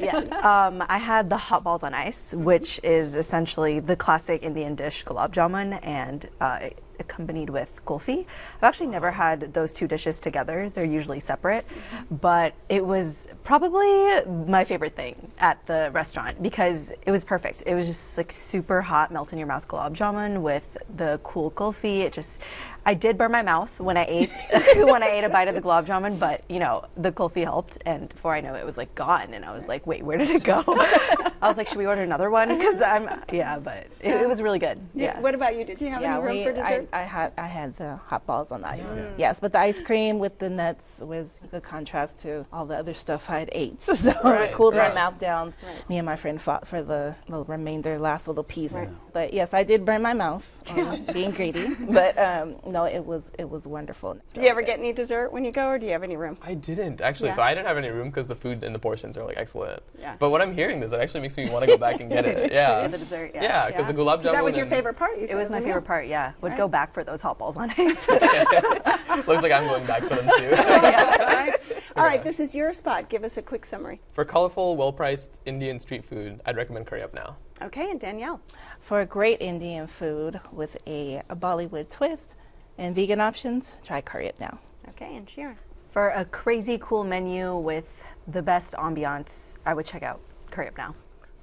yes. 0.00 0.28
Um, 0.42 0.84
I 0.88 0.98
had 0.98 1.30
the 1.30 1.36
hot 1.36 1.62
balls 1.62 1.84
on 1.84 1.94
ice, 1.94 2.34
which 2.34 2.80
is 2.82 3.14
essentially 3.14 3.78
the 3.78 3.94
classic 3.94 4.42
Indian 4.42 4.74
dish 4.74 5.04
gulab 5.04 5.32
jamun 5.32 5.78
and 5.84 6.28
uh, 6.40 6.70
accompanied 6.98 7.48
with 7.50 7.70
kulfi. 7.84 8.26
I've 8.56 8.64
actually 8.64 8.88
never 8.88 9.12
had 9.12 9.54
those 9.54 9.72
two 9.72 9.86
dishes 9.86 10.18
together. 10.18 10.70
They're 10.74 10.84
usually 10.84 11.20
separate, 11.20 11.64
but 12.10 12.54
it 12.68 12.84
was 12.84 13.28
probably 13.44 14.22
my 14.24 14.64
favorite 14.64 14.96
thing 14.96 15.30
at 15.38 15.64
the 15.66 15.90
restaurant 15.92 16.42
because 16.42 16.92
it 17.06 17.10
was 17.10 17.22
perfect. 17.22 17.62
It 17.66 17.74
was 17.74 17.86
just 17.86 18.16
like 18.16 18.32
super 18.32 18.82
hot, 18.82 19.12
melt 19.12 19.32
in 19.32 19.38
your 19.38 19.48
mouth 19.48 19.68
gulab 19.68 19.94
jamun 19.94 20.42
with 20.42 20.66
the 20.96 21.20
cool 21.22 21.52
kulfi. 21.52 22.00
It 22.00 22.12
just 22.12 22.40
I 22.84 22.94
did 22.94 23.16
burn 23.16 23.30
my 23.30 23.42
mouth 23.42 23.70
when 23.78 23.96
I 23.96 24.04
ate 24.08 24.30
when 24.76 25.02
I 25.02 25.08
ate 25.08 25.24
a 25.24 25.28
bite 25.28 25.48
of 25.48 25.54
the 25.54 25.60
gulab 25.60 25.86
jamun, 25.86 26.18
but 26.18 26.42
you 26.48 26.58
know 26.58 26.84
the 26.96 27.12
kulfi 27.12 27.44
helped, 27.44 27.78
and 27.86 28.08
before 28.08 28.34
I 28.34 28.40
know 28.40 28.54
it, 28.54 28.60
it 28.60 28.66
was 28.66 28.76
like 28.76 28.94
gone, 28.94 29.34
and 29.34 29.44
I 29.44 29.54
was 29.54 29.68
like, 29.68 29.86
wait, 29.86 30.02
where 30.02 30.18
did 30.18 30.30
it 30.30 30.42
go? 30.42 30.64
I 30.66 31.48
was 31.48 31.56
like, 31.56 31.68
should 31.68 31.78
we 31.78 31.86
order 31.86 32.02
another 32.02 32.30
one? 32.30 32.56
Because 32.56 32.80
I'm 32.80 33.08
yeah, 33.32 33.58
but 33.58 33.86
it, 34.00 34.22
it 34.22 34.28
was 34.28 34.42
really 34.42 34.58
good. 34.58 34.80
Yeah. 34.94 35.18
What 35.20 35.34
about 35.34 35.56
you? 35.56 35.64
Did 35.64 35.80
you 35.80 35.90
have 35.90 36.02
Yeah, 36.02 36.14
any 36.16 36.24
room 36.24 36.36
we, 36.38 36.44
for 36.44 36.52
dessert? 36.52 36.88
I, 36.92 37.00
I 37.00 37.02
had 37.02 37.32
I 37.38 37.46
had 37.46 37.76
the 37.76 37.96
hot 37.96 38.26
balls 38.26 38.50
on 38.50 38.62
the 38.62 38.68
ice. 38.68 38.86
Yes, 39.16 39.38
but 39.40 39.52
the 39.52 39.58
ice 39.58 39.80
cream 39.80 40.18
with 40.18 40.38
the 40.38 40.50
nuts 40.50 40.98
was 40.98 41.38
a 41.44 41.46
good 41.46 41.62
contrast 41.62 42.18
to 42.20 42.46
all 42.52 42.66
the 42.66 42.76
other 42.76 42.94
stuff 42.94 43.24
I 43.28 43.40
had 43.40 43.50
ate. 43.52 43.80
So 43.82 43.94
it 43.94 44.52
cooled 44.52 44.74
right. 44.74 44.88
my 44.88 44.94
mouth 44.94 45.18
down. 45.18 45.54
Me 45.88 45.98
and 45.98 46.06
my 46.06 46.16
friend 46.16 46.40
fought 46.40 46.66
for 46.66 46.82
the 46.82 47.14
little 47.28 47.44
remainder, 47.44 47.98
last 47.98 48.26
little 48.28 48.44
piece. 48.44 48.74
But 49.12 49.32
yes, 49.32 49.54
I 49.54 49.62
did 49.62 49.84
burn 49.84 50.02
my 50.02 50.14
mouth, 50.14 50.48
um, 50.70 51.04
being 51.12 51.30
greedy. 51.30 51.74
But 51.74 52.18
um, 52.18 52.56
no, 52.72 52.84
it 52.84 53.04
was 53.04 53.30
it 53.38 53.48
was 53.48 53.66
wonderful. 53.66 54.18
do 54.32 54.40
you 54.40 54.48
ever 54.48 54.62
get 54.62 54.78
any 54.78 54.92
dessert 54.92 55.30
when 55.32 55.44
you 55.44 55.52
go, 55.52 55.66
or 55.68 55.78
do 55.78 55.86
you 55.86 55.92
have 55.92 56.02
any 56.02 56.16
room? 56.16 56.36
I 56.42 56.54
didn't 56.54 57.00
actually. 57.00 57.28
Yeah. 57.28 57.34
So 57.36 57.42
I 57.42 57.54
didn't 57.54 57.66
have 57.66 57.76
any 57.76 57.90
room 57.90 58.08
because 58.10 58.26
the 58.26 58.34
food 58.34 58.64
and 58.64 58.74
the 58.74 58.78
portions 58.78 59.16
are 59.18 59.24
like 59.24 59.36
excellent. 59.36 59.82
Yeah. 59.98 60.16
But 60.18 60.30
what 60.30 60.40
I'm 60.42 60.54
hearing 60.54 60.82
is 60.82 60.92
it 60.92 61.00
actually 61.00 61.20
makes 61.20 61.36
me 61.36 61.48
want 61.50 61.64
to 61.64 61.70
go 61.70 61.76
back 61.78 62.00
and 62.00 62.10
get 62.10 62.24
it. 62.32 62.50
Yeah. 62.52 62.88
the 62.88 62.98
dessert, 62.98 63.32
yeah. 63.34 63.42
Yeah, 63.42 63.66
because 63.68 63.86
the 63.86 63.94
gulab 63.94 64.20
jamun. 64.22 64.32
That 64.32 64.44
was 64.44 64.56
your 64.56 64.64
and- 64.64 64.74
favorite 64.74 64.94
part. 64.94 65.18
You 65.18 65.24
It 65.28 65.34
was 65.36 65.50
my 65.50 65.58
yeah. 65.58 65.64
favorite 65.66 65.84
part. 65.84 66.06
Yeah, 66.06 66.32
would 66.40 66.50
Nice. 66.50 66.58
go 66.58 66.68
back 66.68 66.92
for 66.94 67.04
those 67.04 67.20
hot 67.20 67.38
balls 67.38 67.56
on 67.56 67.70
ice. 67.78 68.08
Looks 68.08 69.42
like 69.42 69.52
I'm 69.52 69.66
going 69.68 69.86
back 69.86 70.02
for 70.02 70.16
them 70.16 70.28
too. 70.38 70.50
Oh, 70.54 71.52
All 71.96 72.04
right, 72.04 72.24
this 72.24 72.40
is 72.40 72.54
your 72.54 72.72
spot. 72.72 73.08
Give 73.10 73.22
us 73.24 73.36
a 73.36 73.42
quick 73.42 73.66
summary. 73.66 74.00
for 74.12 74.24
colorful, 74.24 74.76
well-priced 74.76 75.38
Indian 75.44 75.78
street 75.78 76.04
food, 76.04 76.40
I'd 76.46 76.56
recommend 76.56 76.86
Curry 76.86 77.02
Up 77.02 77.12
Now. 77.12 77.36
Okay, 77.60 77.90
and 77.90 78.00
Danielle. 78.00 78.40
For 78.80 79.04
great 79.04 79.40
Indian 79.42 79.86
food 79.86 80.40
with 80.52 80.76
a, 80.86 81.22
a 81.28 81.36
Bollywood 81.36 81.90
twist 81.90 82.34
and 82.82 82.96
vegan 82.96 83.20
options, 83.20 83.76
try 83.84 84.00
Curry 84.00 84.28
Up 84.28 84.40
Now. 84.40 84.58
Okay, 84.88 85.16
and 85.16 85.30
Sharon. 85.30 85.56
for 85.92 86.08
a 86.08 86.24
crazy 86.24 86.78
cool 86.80 87.04
menu 87.04 87.56
with 87.56 87.84
the 88.26 88.42
best 88.42 88.74
ambiance, 88.74 89.56
I 89.64 89.72
would 89.72 89.86
check 89.86 90.02
out 90.02 90.20
Curry 90.50 90.66
Up 90.68 90.76
Now. 90.76 90.94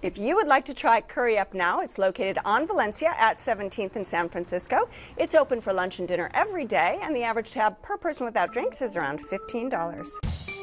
If 0.02 0.18
you 0.18 0.36
would 0.36 0.48
like 0.48 0.66
to 0.66 0.74
try 0.74 1.00
Curry 1.02 1.38
Up 1.38 1.54
Now, 1.54 1.80
it's 1.82 1.98
located 1.98 2.38
on 2.44 2.68
Valencia 2.68 3.14
at 3.18 3.38
17th 3.38 3.96
in 3.96 4.04
San 4.04 4.28
Francisco. 4.28 4.90
It's 5.18 5.34
open 5.34 5.62
for 5.62 5.72
lunch 5.72 6.00
and 6.00 6.08
dinner 6.08 6.30
every 6.34 6.66
day, 6.66 7.00
and 7.02 7.16
the 7.16 7.24
average 7.24 7.52
tab 7.52 7.82
per 7.82 7.98
person 7.98 8.26
without 8.26 8.52
drinks 8.52 8.82
is 8.82 8.98
around 8.98 9.20
$15. 9.22 10.59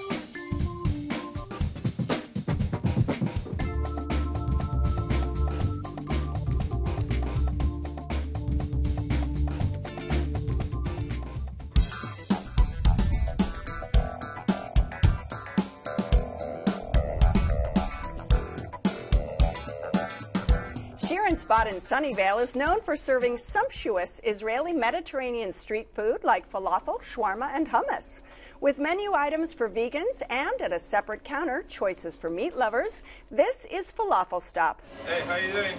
Spot 21.67 21.75
in 21.75 21.81
Sunnyvale 21.81 22.43
is 22.43 22.57
known 22.57 22.81
for 22.81 22.97
serving 22.97 23.39
sumptuous 23.39 24.21
Israeli 24.25 24.73
Mediterranean 24.73 25.53
street 25.53 25.89
food 25.93 26.23
like 26.23 26.51
falafel, 26.51 27.01
shawarma, 27.03 27.51
and 27.55 27.69
hummus. 27.69 28.23
With 28.61 28.79
menu 28.79 29.13
items 29.13 29.53
for 29.53 29.69
vegans 29.69 30.23
and 30.31 30.61
at 30.61 30.73
a 30.73 30.79
separate 30.79 31.25
counter, 31.25 31.65
choices 31.69 32.17
for 32.17 32.31
meat 32.31 32.57
lovers, 32.57 33.03
this 33.31 33.67
is 33.71 33.93
Falafel 33.93 34.43
Stop. 34.43 34.81
Hey, 35.07 35.23
how 35.23 35.37
you 35.37 35.53
doing? 35.53 35.77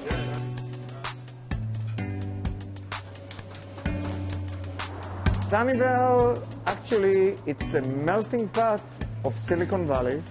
Sunnyvale, 5.49 6.43
actually, 6.65 7.35
it's 7.45 7.65
the 7.71 7.81
melting 7.81 8.47
pot 8.49 8.81
of 9.23 9.35
Silicon 9.47 9.87
Valley. 9.87 10.21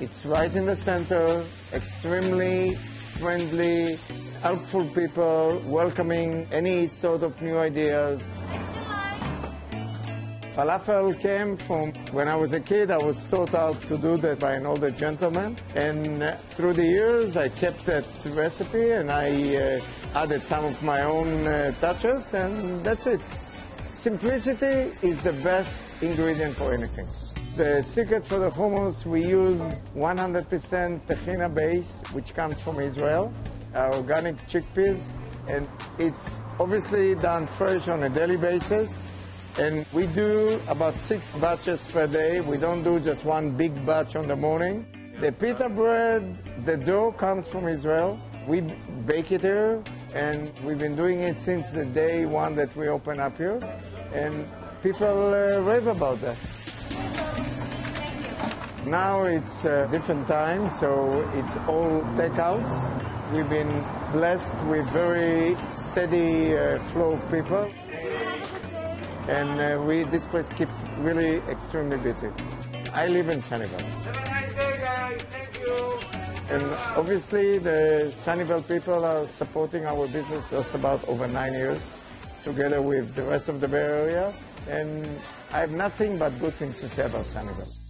It's 0.00 0.24
right 0.24 0.54
in 0.54 0.66
the 0.66 0.76
center, 0.76 1.44
extremely 1.72 2.76
friendly, 3.18 3.98
helpful 4.46 4.84
people, 4.94 5.60
welcoming 5.66 6.46
any 6.52 6.86
sort 6.86 7.24
of 7.24 7.32
new 7.42 7.58
ideas. 7.58 8.20
Falafel 10.54 11.18
came 11.20 11.56
from 11.56 11.92
when 12.12 12.28
I 12.28 12.36
was 12.36 12.52
a 12.52 12.60
kid. 12.60 12.92
I 12.92 12.96
was 12.98 13.26
taught 13.26 13.48
how 13.48 13.72
to 13.90 13.98
do 13.98 14.16
that 14.18 14.38
by 14.38 14.52
an 14.52 14.64
older 14.64 14.92
gentleman. 14.92 15.56
And 15.74 16.22
uh, 16.22 16.36
through 16.56 16.74
the 16.74 16.84
years, 16.84 17.36
I 17.36 17.48
kept 17.48 17.84
that 17.86 18.06
recipe 18.26 18.92
and 18.92 19.10
I 19.10 19.30
uh, 19.56 19.80
added 20.14 20.44
some 20.44 20.64
of 20.64 20.80
my 20.80 21.02
own 21.02 21.44
uh, 21.44 21.72
touches, 21.80 22.32
and 22.32 22.84
that's 22.84 23.06
it. 23.08 23.20
Simplicity 23.90 24.94
is 25.02 25.20
the 25.24 25.32
best 25.50 25.74
ingredient 26.00 26.54
for 26.54 26.72
anything. 26.72 27.08
The 27.56 27.82
secret 27.82 28.24
for 28.24 28.38
the 28.38 28.50
hummus, 28.50 29.06
we 29.06 29.26
use 29.26 29.60
100% 29.96 31.00
tahina 31.08 31.52
base, 31.52 32.00
which 32.12 32.32
comes 32.32 32.60
from 32.60 32.78
Israel, 32.78 33.32
organic 33.76 34.36
chickpeas, 34.46 35.00
and 35.48 35.68
it's 35.98 36.40
obviously 36.58 37.14
done 37.14 37.46
fresh 37.46 37.88
on 37.88 38.02
a 38.04 38.08
daily 38.08 38.36
basis. 38.36 38.98
And 39.58 39.86
we 39.92 40.06
do 40.08 40.60
about 40.68 40.96
six 40.96 41.32
batches 41.36 41.86
per 41.86 42.06
day. 42.06 42.40
We 42.40 42.58
don't 42.58 42.82
do 42.82 43.00
just 43.00 43.24
one 43.24 43.50
big 43.56 43.72
batch 43.86 44.14
on 44.14 44.28
the 44.28 44.36
morning. 44.36 44.86
The 45.20 45.32
pita 45.32 45.70
bread, 45.70 46.36
the 46.66 46.76
dough 46.76 47.12
comes 47.12 47.48
from 47.48 47.66
Israel. 47.68 48.20
We 48.46 48.60
bake 49.06 49.32
it 49.32 49.40
here, 49.40 49.82
and 50.14 50.52
we've 50.62 50.78
been 50.78 50.94
doing 50.94 51.20
it 51.20 51.38
since 51.40 51.70
the 51.72 51.86
day 51.86 52.26
one 52.26 52.54
that 52.56 52.76
we 52.76 52.88
opened 52.88 53.20
up 53.20 53.36
here. 53.38 53.58
And 54.12 54.46
people 54.82 55.06
uh, 55.06 55.60
rave 55.60 55.86
about 55.86 56.20
that. 56.20 56.36
Now 58.84 59.24
it's 59.24 59.64
a 59.64 59.88
different 59.90 60.28
time, 60.28 60.70
so 60.78 61.28
it's 61.34 61.56
all 61.66 62.02
takeouts. 62.14 63.15
We've 63.32 63.48
been 63.48 63.84
blessed 64.12 64.56
with 64.66 64.86
very 64.90 65.56
steady 65.76 66.56
uh, 66.56 66.78
flow 66.90 67.12
of 67.12 67.30
people 67.30 67.70
and 69.28 69.60
uh, 69.60 69.82
we 69.82 70.04
this 70.04 70.24
place 70.26 70.48
keeps 70.52 70.74
really 70.98 71.38
extremely 71.48 71.96
busy. 71.98 72.28
I 72.92 73.08
live 73.08 73.28
in 73.28 73.40
Sunnyvale. 73.40 73.80
Have 73.80 74.16
a 74.16 74.24
nice 74.24 74.54
day, 74.54 74.78
guys. 74.80 75.22
Thank 75.30 75.58
you. 75.58 75.98
And 76.48 76.62
obviously 76.96 77.58
the 77.58 78.12
Sunnyvale 78.24 78.66
people 78.68 79.04
are 79.04 79.26
supporting 79.26 79.84
our 79.84 80.06
business 80.06 80.44
just 80.50 80.74
about 80.74 81.06
over 81.08 81.26
nine 81.26 81.54
years, 81.54 81.80
together 82.44 82.80
with 82.80 83.14
the 83.14 83.22
rest 83.24 83.48
of 83.48 83.60
the 83.60 83.68
Bay 83.68 83.82
Area. 83.82 84.32
And 84.70 85.04
I 85.52 85.60
have 85.60 85.72
nothing 85.72 86.18
but 86.18 86.38
good 86.38 86.54
things 86.54 86.80
to 86.80 86.88
say 86.90 87.04
about 87.04 87.24
Sunnyvale. 87.24 87.80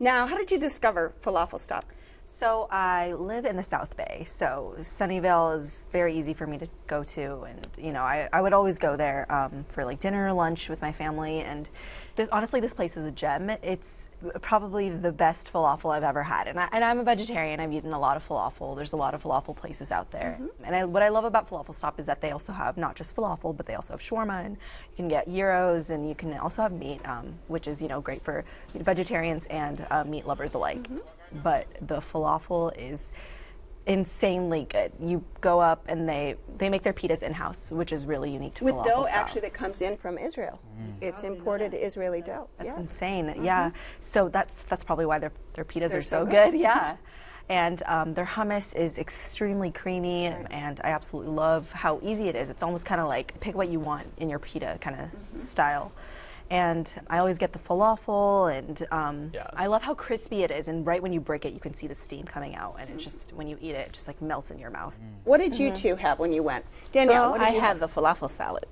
Now, 0.00 0.26
how 0.26 0.36
did 0.36 0.50
you 0.50 0.58
discover 0.58 1.12
Falafel 1.22 1.60
Stop? 1.60 1.84
So 2.28 2.66
I 2.70 3.12
live 3.12 3.46
in 3.46 3.56
the 3.56 3.62
South 3.62 3.96
Bay, 3.96 4.24
so 4.26 4.74
Sunnyvale 4.80 5.56
is 5.56 5.84
very 5.92 6.18
easy 6.18 6.34
for 6.34 6.46
me 6.46 6.58
to 6.58 6.66
go 6.86 7.02
to, 7.04 7.42
and 7.42 7.66
you 7.78 7.92
know 7.92 8.02
I, 8.02 8.28
I 8.32 8.42
would 8.42 8.52
always 8.52 8.78
go 8.78 8.96
there 8.96 9.30
um, 9.32 9.64
for 9.68 9.84
like 9.84 10.00
dinner 10.00 10.26
or 10.26 10.32
lunch 10.32 10.68
with 10.68 10.82
my 10.82 10.92
family. 10.92 11.40
And 11.40 11.68
this, 12.16 12.28
honestly, 12.30 12.60
this 12.60 12.74
place 12.74 12.96
is 12.96 13.06
a 13.06 13.10
gem. 13.10 13.48
It's 13.62 14.08
probably 14.42 14.90
the 14.90 15.12
best 15.12 15.52
falafel 15.52 15.94
I've 15.94 16.02
ever 16.02 16.24
had, 16.24 16.48
and, 16.48 16.58
I, 16.58 16.68
and 16.72 16.84
I'm 16.84 16.98
a 16.98 17.04
vegetarian. 17.04 17.60
I've 17.60 17.72
eaten 17.72 17.92
a 17.92 17.98
lot 17.98 18.16
of 18.16 18.26
falafel. 18.26 18.76
There's 18.76 18.92
a 18.92 18.96
lot 18.96 19.14
of 19.14 19.22
falafel 19.22 19.56
places 19.56 19.90
out 19.90 20.10
there, 20.10 20.38
and 20.64 20.74
I, 20.74 20.84
what 20.84 21.02
I 21.02 21.08
love 21.08 21.24
about 21.24 21.48
Falafel 21.48 21.74
Stop 21.74 21.98
is 21.98 22.06
that 22.06 22.20
they 22.20 22.32
also 22.32 22.52
have 22.52 22.76
not 22.76 22.96
just 22.96 23.14
falafel, 23.16 23.56
but 23.56 23.66
they 23.66 23.74
also 23.74 23.94
have 23.94 24.00
shawarma, 24.00 24.44
and 24.44 24.56
you 24.56 24.96
can 24.96 25.08
get 25.08 25.26
gyros, 25.32 25.90
and 25.90 26.08
you 26.08 26.14
can 26.14 26.36
also 26.38 26.62
have 26.62 26.72
meat, 26.72 27.06
um, 27.08 27.34
which 27.46 27.66
is 27.68 27.80
you 27.80 27.88
know 27.88 28.00
great 28.00 28.22
for 28.22 28.44
vegetarians 28.74 29.46
and 29.46 29.86
uh, 29.90 30.04
meat 30.04 30.26
lovers 30.26 30.54
alike 30.54 30.86
but 31.32 31.66
the 31.80 31.96
falafel 31.98 32.76
is 32.78 33.12
insanely 33.86 34.66
good. 34.68 34.90
You 35.00 35.22
go 35.40 35.60
up 35.60 35.84
and 35.88 36.08
they 36.08 36.34
they 36.58 36.68
make 36.68 36.82
their 36.82 36.92
pitas 36.92 37.22
in 37.22 37.32
house, 37.32 37.70
which 37.70 37.92
is 37.92 38.04
really 38.04 38.32
unique 38.32 38.54
to 38.54 38.64
With 38.64 38.74
falafel 38.74 38.84
dough 38.84 39.04
style. 39.06 39.20
actually 39.20 39.40
that 39.42 39.54
comes 39.54 39.80
in 39.80 39.96
from 39.96 40.18
Israel. 40.18 40.60
It's 41.00 41.22
imported 41.22 41.72
Israeli 41.74 42.20
dough. 42.22 42.48
That's 42.56 42.70
Yes. 42.70 42.78
insane. 42.78 43.34
Yeah. 43.42 43.70
So 44.00 44.28
that's 44.28 44.56
that's 44.68 44.82
probably 44.82 45.06
why 45.06 45.18
their 45.18 45.32
their 45.54 45.64
pitas 45.64 45.90
They're 45.90 45.98
are 45.98 46.02
so 46.02 46.24
so, 46.24 46.30
good. 46.30 46.52
good. 46.52 46.60
Yeah. 46.68 46.96
And 47.48 47.80
um, 47.86 48.12
their 48.14 48.24
hummus 48.24 48.74
is 48.74 48.98
extremely 48.98 49.70
creamy, 49.70 50.26
and 50.26 50.80
I 50.82 50.88
absolutely 50.88 51.30
love 51.30 51.70
how 51.70 52.00
easy 52.02 52.26
it 52.28 52.34
is. 52.34 52.50
It's 52.50 52.64
almost 52.64 52.84
kind 52.84 53.00
of 53.00 53.06
like 53.06 53.38
pick 53.38 53.54
what 53.54 53.68
you 53.68 53.78
want 53.78 54.08
in 54.16 54.28
your 54.28 54.40
pita 54.40 54.78
kind 54.80 54.96
of 55.00 55.06
Mm-hmm. 55.06 55.38
style. 55.38 55.92
And 56.48 56.88
I 57.10 57.18
always 57.18 57.38
get 57.38 57.52
the 57.52 57.58
falafel, 57.58 58.56
and 58.56 58.86
um, 58.92 59.30
Yeah. 59.34 59.48
I 59.54 59.66
love 59.66 59.82
how 59.82 59.94
crispy 59.94 60.44
it 60.44 60.50
is. 60.52 60.68
And 60.68 60.86
right 60.86 61.02
when 61.02 61.12
you 61.12 61.20
break 61.20 61.44
it, 61.44 61.52
you 61.52 61.58
can 61.60 61.74
see 61.74 61.88
the 61.88 61.94
steam 61.94 62.24
coming 62.24 62.54
out, 62.54 62.76
and 62.78 62.88
it 62.88 62.98
just 62.98 63.32
when 63.32 63.48
you 63.48 63.58
eat 63.60 63.70
it, 63.74 63.88
it 63.88 63.92
just 63.92 64.06
like 64.06 64.22
melts 64.22 64.50
in 64.52 64.58
your 64.58 64.70
mouth. 64.70 64.96
What 65.24 65.38
did 65.38 65.58
you 65.58 65.72
two 65.72 65.96
have 65.96 66.18
when 66.20 66.32
you 66.32 66.44
went? 66.44 66.64
Danielle, 66.92 67.24
so 67.24 67.30
what 67.32 67.38
did 67.40 67.48
I 67.48 67.54
you 67.54 67.60
had 67.60 67.66
have? 67.68 67.80
the 67.80 67.88
falafel 67.88 68.30
salad, 68.30 68.66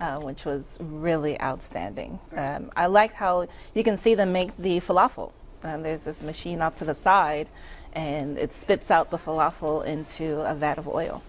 uh, 0.00 0.18
which 0.18 0.44
was 0.44 0.76
really 0.80 1.40
outstanding. 1.40 2.18
Um, 2.36 2.70
I 2.76 2.86
liked 2.86 3.14
how 3.14 3.48
you 3.74 3.82
can 3.82 3.96
see 3.96 4.14
them 4.14 4.30
make 4.32 4.54
the 4.58 4.80
falafel. 4.80 5.32
Um, 5.64 5.82
there's 5.82 6.02
this 6.02 6.20
machine 6.22 6.60
up 6.60 6.76
to 6.76 6.84
the 6.84 6.94
side, 6.94 7.48
and 7.94 8.36
it 8.36 8.52
spits 8.52 8.90
out 8.90 9.10
the 9.10 9.18
falafel 9.18 9.82
into 9.84 10.40
a 10.42 10.54
vat 10.54 10.76
of 10.76 10.86
oil. 10.86 11.22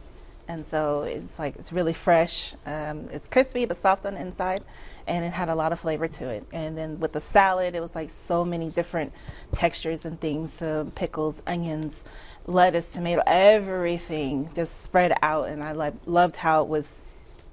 And 0.47 0.65
so 0.65 1.03
it's 1.03 1.37
like 1.39 1.55
it's 1.57 1.71
really 1.71 1.93
fresh. 1.93 2.55
Um, 2.65 3.07
it's 3.13 3.27
crispy 3.27 3.65
but 3.65 3.77
soft 3.77 4.03
on 4.05 4.15
the 4.15 4.19
inside, 4.21 4.61
and 5.09 5.25
it 5.25 5.33
had 5.33 5.49
a 5.49 5.55
lot 5.55 5.73
of 5.73 5.79
flavor 5.79 6.07
to 6.07 6.29
it. 6.29 6.45
And 6.53 6.77
then 6.77 6.99
with 6.99 7.13
the 7.13 7.19
salad, 7.21 7.75
it 7.75 7.81
was 7.81 7.95
like 7.95 8.11
so 8.11 8.45
many 8.45 8.69
different 8.69 9.11
textures 9.51 10.05
and 10.05 10.19
things: 10.21 10.61
um, 10.61 10.91
pickles, 10.91 11.41
onions, 11.47 12.03
lettuce, 12.45 12.89
tomato, 12.91 13.21
everything 13.25 14.49
just 14.55 14.83
spread 14.83 15.13
out. 15.21 15.49
And 15.49 15.63
I 15.63 15.73
like 15.73 15.95
loved 16.05 16.37
how 16.37 16.61
it 16.63 16.69
was 16.69 16.99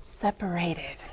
separated. 0.02 0.84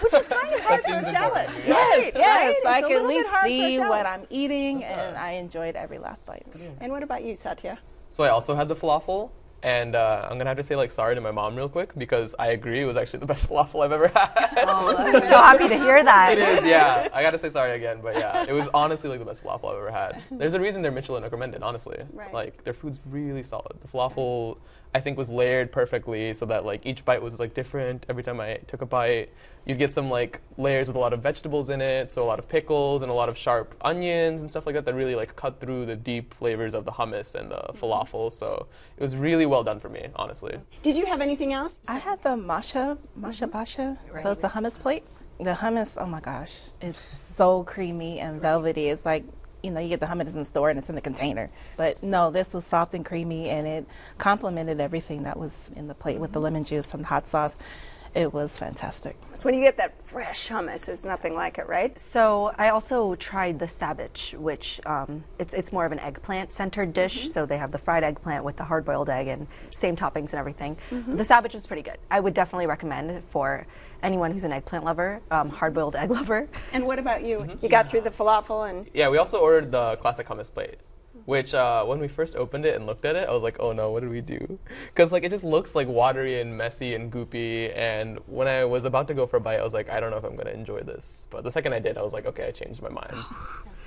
Which 0.00 0.14
is 0.14 0.28
kind 0.28 0.54
of 0.54 0.60
hard 0.60 0.82
for 0.82 0.92
a 0.98 1.02
salad. 1.02 1.46
important. 1.46 1.66
yes, 1.66 1.98
Right, 1.98 2.12
yes, 2.14 2.46
right? 2.46 2.56
so 2.62 2.68
I 2.68 2.80
can 2.82 2.92
at 3.02 3.06
least 3.06 3.28
hard 3.28 3.42
for 3.42 3.46
a 3.48 3.50
see 3.50 3.78
what 3.78 4.06
I'm 4.06 4.26
eating, 4.30 4.84
and 4.84 5.16
I 5.16 5.32
enjoyed 5.32 5.76
every 5.76 5.98
last 5.98 6.24
bite. 6.26 6.46
And 6.80 6.92
what 6.92 7.02
about 7.02 7.22
you, 7.22 7.34
Satya? 7.36 7.78
So 8.10 8.24
I 8.24 8.28
also 8.28 8.54
had 8.54 8.68
the 8.68 8.76
falafel, 8.76 9.30
and 9.62 9.94
uh, 9.94 10.28
I'm 10.30 10.38
gonna 10.38 10.50
have 10.50 10.56
to 10.58 10.62
say 10.62 10.76
like 10.76 10.92
sorry 10.92 11.14
to 11.14 11.20
my 11.20 11.30
mom 11.30 11.56
real 11.56 11.68
quick 11.68 11.90
because 11.96 12.34
I 12.38 12.48
agree 12.48 12.82
it 12.82 12.84
was 12.84 12.96
actually 12.96 13.20
the 13.20 13.26
best 13.34 13.48
falafel 13.48 13.84
I've 13.84 13.92
ever 13.92 14.08
had. 14.08 14.64
Oh, 14.68 14.94
I'm 14.96 15.20
so 15.20 15.28
happy 15.28 15.68
to 15.68 15.78
hear 15.78 16.02
that. 16.04 16.32
It 16.32 16.38
is, 16.38 16.64
yeah. 16.64 17.08
I 17.12 17.22
gotta 17.22 17.38
say 17.38 17.50
sorry 17.50 17.72
again, 17.72 18.00
but 18.02 18.14
yeah, 18.16 18.44
it 18.48 18.52
was 18.52 18.68
honestly 18.74 19.08
like 19.08 19.18
the 19.18 19.24
best 19.24 19.42
falafel 19.42 19.70
I've 19.70 19.78
ever 19.78 19.90
had. 19.90 20.22
There's 20.30 20.54
a 20.54 20.60
reason 20.60 20.82
they're 20.82 20.92
Michelin 20.92 21.22
recommended, 21.22 21.62
honestly. 21.62 21.98
Right. 22.12 22.32
Like 22.32 22.64
their 22.64 22.74
food's 22.74 22.98
really 23.06 23.42
solid. 23.42 23.76
The 23.80 23.88
falafel, 23.88 24.58
I 24.96 25.00
think, 25.00 25.18
was 25.18 25.28
layered 25.28 25.72
perfectly 25.72 26.32
so 26.32 26.46
that 26.46 26.64
like 26.64 26.86
each 26.86 27.04
bite 27.04 27.20
was 27.20 27.38
like 27.38 27.52
different. 27.52 28.06
Every 28.08 28.22
time 28.22 28.40
I 28.40 28.54
took 28.66 28.80
a 28.80 28.86
bite, 28.86 29.28
you'd 29.66 29.76
get 29.76 29.92
some 29.92 30.08
like 30.08 30.40
layers 30.56 30.86
with 30.86 30.96
a 30.96 30.98
lot 30.98 31.12
of 31.12 31.22
vegetables 31.22 31.68
in 31.68 31.82
it, 31.82 32.10
so 32.10 32.22
a 32.22 32.28
lot 32.32 32.38
of 32.38 32.48
pickles 32.48 33.02
and 33.02 33.10
a 33.10 33.14
lot 33.14 33.28
of 33.28 33.36
sharp 33.36 33.74
onions 33.82 34.40
and 34.40 34.48
stuff 34.48 34.64
like 34.64 34.74
that 34.74 34.86
that 34.86 34.94
really 34.94 35.14
like 35.14 35.36
cut 35.36 35.60
through 35.60 35.84
the 35.84 35.96
deep 35.96 36.32
flavors 36.32 36.72
of 36.72 36.86
the 36.86 36.90
hummus 36.90 37.34
and 37.34 37.50
the 37.50 37.56
mm-hmm. 37.56 37.76
falafel. 37.76 38.32
So 38.32 38.66
it 38.96 39.02
was 39.02 39.14
really 39.14 39.44
well 39.44 39.62
done 39.62 39.80
for 39.80 39.90
me, 39.90 40.08
honestly. 40.16 40.56
Did 40.82 40.96
you 40.96 41.04
have 41.04 41.20
anything 41.20 41.52
else? 41.52 41.78
I 41.86 41.98
had 41.98 42.22
the 42.22 42.34
masha, 42.34 42.96
masha 43.14 43.44
mm-hmm. 43.44 43.52
basha. 43.52 43.98
So 44.22 44.32
it's 44.32 44.40
the 44.40 44.48
hummus 44.48 44.78
plate. 44.78 45.04
The 45.38 45.52
hummus, 45.52 45.98
oh 46.00 46.06
my 46.06 46.20
gosh, 46.20 46.54
it's 46.80 46.98
so 47.36 47.64
creamy 47.64 48.20
and 48.20 48.40
velvety. 48.40 48.88
It's 48.88 49.04
like, 49.04 49.24
you 49.62 49.70
know, 49.70 49.80
you 49.80 49.88
get 49.88 50.00
the 50.00 50.06
hummus 50.06 50.32
in 50.32 50.40
the 50.40 50.44
store 50.44 50.70
and 50.70 50.78
it's 50.78 50.88
in 50.88 50.94
the 50.94 51.00
container. 51.00 51.50
But 51.76 52.02
no, 52.02 52.30
this 52.30 52.54
was 52.54 52.64
soft 52.64 52.94
and 52.94 53.04
creamy 53.04 53.48
and 53.48 53.66
it 53.66 53.86
complemented 54.18 54.80
everything 54.80 55.24
that 55.24 55.38
was 55.38 55.70
in 55.76 55.88
the 55.88 55.94
plate 55.94 56.18
with 56.18 56.32
the 56.32 56.38
mm-hmm. 56.38 56.44
lemon 56.44 56.64
juice 56.64 56.92
and 56.94 57.02
the 57.02 57.08
hot 57.08 57.26
sauce. 57.26 57.56
It 58.14 58.32
was 58.32 58.58
fantastic. 58.58 59.16
So 59.34 59.44
when 59.44 59.54
you 59.54 59.60
get 59.60 59.76
that 59.78 60.06
fresh 60.06 60.48
hummus, 60.48 60.88
it's 60.88 61.04
nothing 61.04 61.34
like 61.34 61.58
it, 61.58 61.66
right? 61.68 61.98
So 61.98 62.52
I 62.58 62.70
also 62.70 63.14
tried 63.16 63.58
the 63.58 63.66
sabich, 63.66 64.34
which 64.34 64.80
um, 64.86 65.24
it's 65.38 65.52
it's 65.54 65.72
more 65.72 65.84
of 65.84 65.92
an 65.92 65.98
eggplant 66.00 66.52
centered 66.52 66.92
dish. 66.92 67.30
So 67.30 67.46
they 67.46 67.58
have 67.58 67.72
the 67.72 67.78
fried 67.78 68.04
eggplant 68.04 68.44
with 68.44 68.56
the 68.56 68.64
hard 68.64 68.84
boiled 68.84 69.10
egg 69.10 69.28
and 69.28 69.46
same 69.70 69.96
toppings 69.96 70.30
and 70.30 70.34
everything. 70.34 70.76
The 70.90 71.24
sabich 71.24 71.54
was 71.54 71.66
pretty 71.66 71.82
good. 71.82 71.98
I 72.10 72.20
would 72.20 72.34
definitely 72.34 72.66
recommend 72.66 73.10
it 73.10 73.24
for 73.30 73.66
anyone 74.02 74.30
who's 74.32 74.44
an 74.44 74.52
eggplant 74.52 74.84
lover, 74.84 75.20
um, 75.30 75.48
hard 75.48 75.74
boiled 75.74 75.96
egg 75.96 76.10
lover. 76.18 76.48
And 76.72 76.86
what 76.86 76.98
about 76.98 77.24
you? 77.24 77.58
You 77.62 77.68
got 77.68 77.88
through 77.88 78.02
the 78.02 78.10
falafel 78.10 78.68
and 78.68 78.86
Yeah, 78.94 79.08
we 79.08 79.18
also 79.18 79.38
ordered 79.38 79.70
the 79.70 79.96
classic 79.96 80.26
hummus 80.26 80.52
plate. 80.52 80.76
Which 81.26 81.54
uh, 81.54 81.84
when 81.84 81.98
we 81.98 82.08
first 82.08 82.34
opened 82.36 82.64
it 82.64 82.74
and 82.74 82.86
looked 82.86 83.04
at 83.04 83.16
it, 83.16 83.28
I 83.28 83.32
was 83.32 83.42
like, 83.42 83.56
oh 83.60 83.72
no, 83.72 83.90
what 83.90 84.00
did 84.00 84.10
we 84.10 84.20
do? 84.20 84.58
Because 84.94 85.12
like 85.12 85.24
it 85.24 85.30
just 85.30 85.44
looks 85.44 85.74
like 85.74 85.86
watery 85.88 86.40
and 86.40 86.56
messy 86.56 86.94
and 86.94 87.12
goopy. 87.12 87.76
And 87.76 88.18
when 88.26 88.48
I 88.48 88.64
was 88.64 88.84
about 88.84 89.06
to 89.08 89.14
go 89.14 89.26
for 89.26 89.36
a 89.36 89.40
bite, 89.40 89.60
I 89.60 89.64
was 89.64 89.74
like, 89.74 89.90
I 89.90 90.00
don't 90.00 90.10
know 90.10 90.16
if 90.16 90.24
I'm 90.24 90.36
gonna 90.36 90.50
enjoy 90.50 90.80
this. 90.80 91.26
But 91.28 91.44
the 91.44 91.50
second 91.50 91.74
I 91.74 91.80
did, 91.80 91.98
I 91.98 92.02
was 92.02 92.12
like, 92.12 92.26
okay, 92.26 92.46
I 92.48 92.50
changed 92.50 92.80
my 92.80 92.88
mind. 92.88 93.14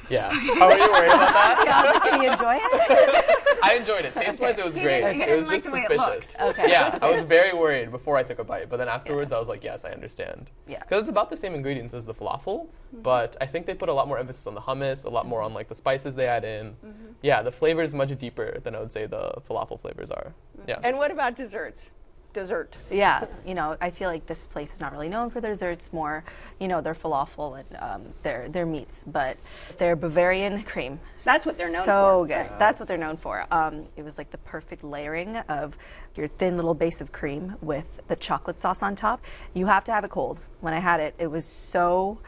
Yeah. 0.10 0.32
How 0.32 0.70
are 0.70 0.76
you 0.76 0.92
worried 0.92 1.12
about 1.12 1.34
that? 1.34 1.64
Yeah, 1.68 1.92
like, 1.92 2.04
did 2.04 2.24
you 2.24 2.32
enjoy 2.32 2.58
it? 2.60 3.26
I 3.64 3.76
enjoyed 3.76 4.06
it. 4.06 4.14
Taste 4.14 4.40
wise, 4.40 4.58
it 4.58 4.66
was 4.66 4.76
He 4.76 4.82
great. 4.82 5.02
didn't- 5.02 5.16
he 5.16 5.22
it 5.24 5.38
was 5.38 5.48
like 5.48 5.64
just 5.64 5.66
the 5.66 5.72
way 5.72 5.86
it 5.90 6.00
suspicious. 6.00 6.36
Okay. 6.40 6.70
Yeah, 6.72 6.98
I 7.02 7.12
was 7.12 7.24
very 7.38 7.54
worried 7.54 7.92
before 7.92 8.18
I 8.18 8.24
took 8.24 8.40
a 8.40 8.44
bite, 8.44 8.70
but 8.70 8.78
then 8.78 8.88
afterwards, 8.88 9.32
I 9.32 9.40
was 9.40 9.48
like, 9.48 9.64
yes, 9.64 9.86
I 9.86 9.92
understand. 9.92 10.52
Yeah. 10.68 10.80
Because 10.80 11.02
it's 11.02 11.10
about 11.10 11.30
the 11.30 11.38
same 11.38 11.54
ingredients 11.56 11.94
as 11.94 12.06
the 12.06 12.14
falafel, 12.14 12.68
mm-hmm. 12.68 13.02
but 13.02 13.38
I 13.42 13.46
think 13.46 13.66
they 13.66 13.74
put 13.74 13.90
a 13.90 13.94
lot 13.94 14.08
more 14.08 14.18
emphasis 14.18 14.48
on 14.48 14.56
the 14.56 14.62
hummus, 14.62 15.06
a 15.06 15.10
lot 15.10 15.28
more 15.28 15.42
on 15.42 15.54
like 15.54 15.68
the 15.68 15.76
spices 15.76 16.16
they 16.16 16.28
add 16.28 16.44
in. 16.44 16.72
Mm-hmm. 16.72 17.12
Yeah, 17.22 17.42
the 17.42 17.52
flavor 17.52 17.82
is 17.82 17.94
much 17.94 18.18
deeper 18.18 18.60
than 18.64 18.76
I 18.76 18.80
would 18.80 18.92
say 18.92 19.06
the 19.06 19.34
falafel 19.50 19.80
flavors 19.80 20.12
are. 20.12 20.34
Mm-hmm. 20.58 20.70
Yeah. 20.70 20.80
And 20.84 20.98
what 20.98 21.12
about 21.12 21.36
desserts? 21.36 21.92
Dessert. 22.34 22.78
yeah, 22.92 23.26
you 23.46 23.56
know, 23.56 23.76
I 23.82 23.90
feel 23.90 24.10
like 24.10 24.28
this 24.28 24.48
place 24.48 24.74
is 24.74 24.80
not 24.80 24.92
really 24.92 25.10
known 25.10 25.30
for 25.30 25.42
their 25.42 25.52
desserts, 25.52 25.92
more, 25.92 26.24
you 26.60 26.68
know, 26.68 26.82
their 26.82 26.94
falafel 26.94 27.60
and 27.60 27.78
um, 27.82 28.14
their 28.24 28.48
their 28.50 28.66
meats, 28.66 29.04
but 29.08 29.38
their 29.78 29.96
Bavarian 29.96 30.64
cream. 30.64 31.00
That's 31.24 31.46
what 31.46 31.58
they're 31.58 31.72
known 31.72 31.86
so 31.86 32.22
for. 32.22 32.28
good. 32.28 32.50
That's 32.60 32.80
what 32.80 32.88
they're 32.88 32.98
known 32.98 33.18
for. 33.18 33.46
Um, 33.52 33.86
it 33.98 34.04
was 34.04 34.18
like 34.18 34.32
the 34.32 34.38
perfect 34.40 34.84
layering 34.84 35.38
of 35.38 35.76
your 36.16 36.28
thin 36.28 36.56
little 36.56 36.74
base 36.74 37.02
of 37.02 37.12
cream 37.12 37.56
with 37.62 38.02
the 38.08 38.16
chocolate 38.16 38.60
sauce 38.60 38.84
on 38.84 38.96
top. 38.96 39.22
You 39.54 39.66
have 39.68 39.84
to 39.86 39.92
have 39.92 40.04
it 40.04 40.12
cold. 40.12 40.42
When 40.62 40.74
I 40.74 40.80
had 40.80 41.00
it, 41.00 41.16
it 41.18 41.28
was 41.28 41.46
so 41.46 42.20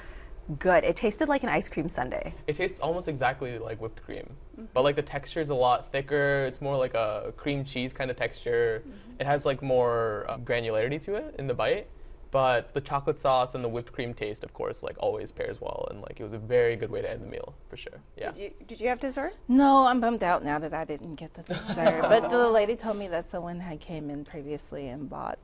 good. 0.59 0.83
It 0.83 0.95
tasted 0.95 1.29
like 1.29 1.43
an 1.43 1.49
ice 1.49 1.69
cream 1.69 1.89
sundae. 1.89 2.33
It 2.47 2.55
tastes 2.55 2.79
almost 2.79 3.07
exactly 3.07 3.57
like 3.59 3.79
whipped 3.81 4.03
cream, 4.03 4.29
but 4.73 4.83
like 4.83 4.95
the 4.95 5.01
texture 5.01 5.41
is 5.41 5.49
a 5.49 5.55
lot 5.55 5.91
thicker. 5.91 6.45
It's 6.45 6.61
more 6.61 6.77
like 6.77 6.93
a 6.93 7.33
cream 7.37 7.63
cheese 7.63 7.93
kind 7.93 8.11
of 8.11 8.17
texture. 8.17 8.83
It 9.19 9.25
has 9.25 9.45
like 9.45 9.61
more 9.61 10.25
uh, 10.27 10.37
granularity 10.37 10.99
to 11.01 11.15
it 11.15 11.35
in 11.37 11.47
the 11.47 11.53
bite, 11.53 11.87
but 12.31 12.73
the 12.73 12.81
chocolate 12.81 13.19
sauce 13.19 13.55
and 13.55 13.63
the 13.63 13.67
whipped 13.69 13.91
cream 13.91 14.13
taste, 14.13 14.43
of 14.43 14.53
course, 14.53 14.83
like 14.83 14.95
always 14.99 15.31
pairs 15.31 15.59
well, 15.59 15.87
and 15.91 16.01
like 16.01 16.19
it 16.19 16.23
was 16.23 16.33
a 16.33 16.39
very 16.39 16.75
good 16.75 16.89
way 16.89 17.01
to 17.01 17.09
end 17.09 17.21
the 17.21 17.27
meal 17.27 17.53
for 17.69 17.77
sure. 17.77 17.99
Yeah. 18.17 18.31
Did 18.31 18.41
you, 18.41 18.51
did 18.67 18.81
you 18.81 18.87
have 18.87 18.99
dessert? 18.99 19.33
No, 19.47 19.85
I'm 19.85 19.99
bummed 19.99 20.23
out 20.23 20.43
now 20.43 20.57
that 20.59 20.73
I 20.73 20.85
didn't 20.85 21.13
get 21.13 21.33
the 21.33 21.43
dessert. 21.43 22.01
but 22.03 22.29
the 22.29 22.47
lady 22.49 22.75
told 22.75 22.97
me 22.97 23.07
that 23.09 23.29
someone 23.29 23.59
had 23.59 23.79
came 23.79 24.09
in 24.09 24.23
previously 24.23 24.87
and 24.87 25.09
bought 25.09 25.39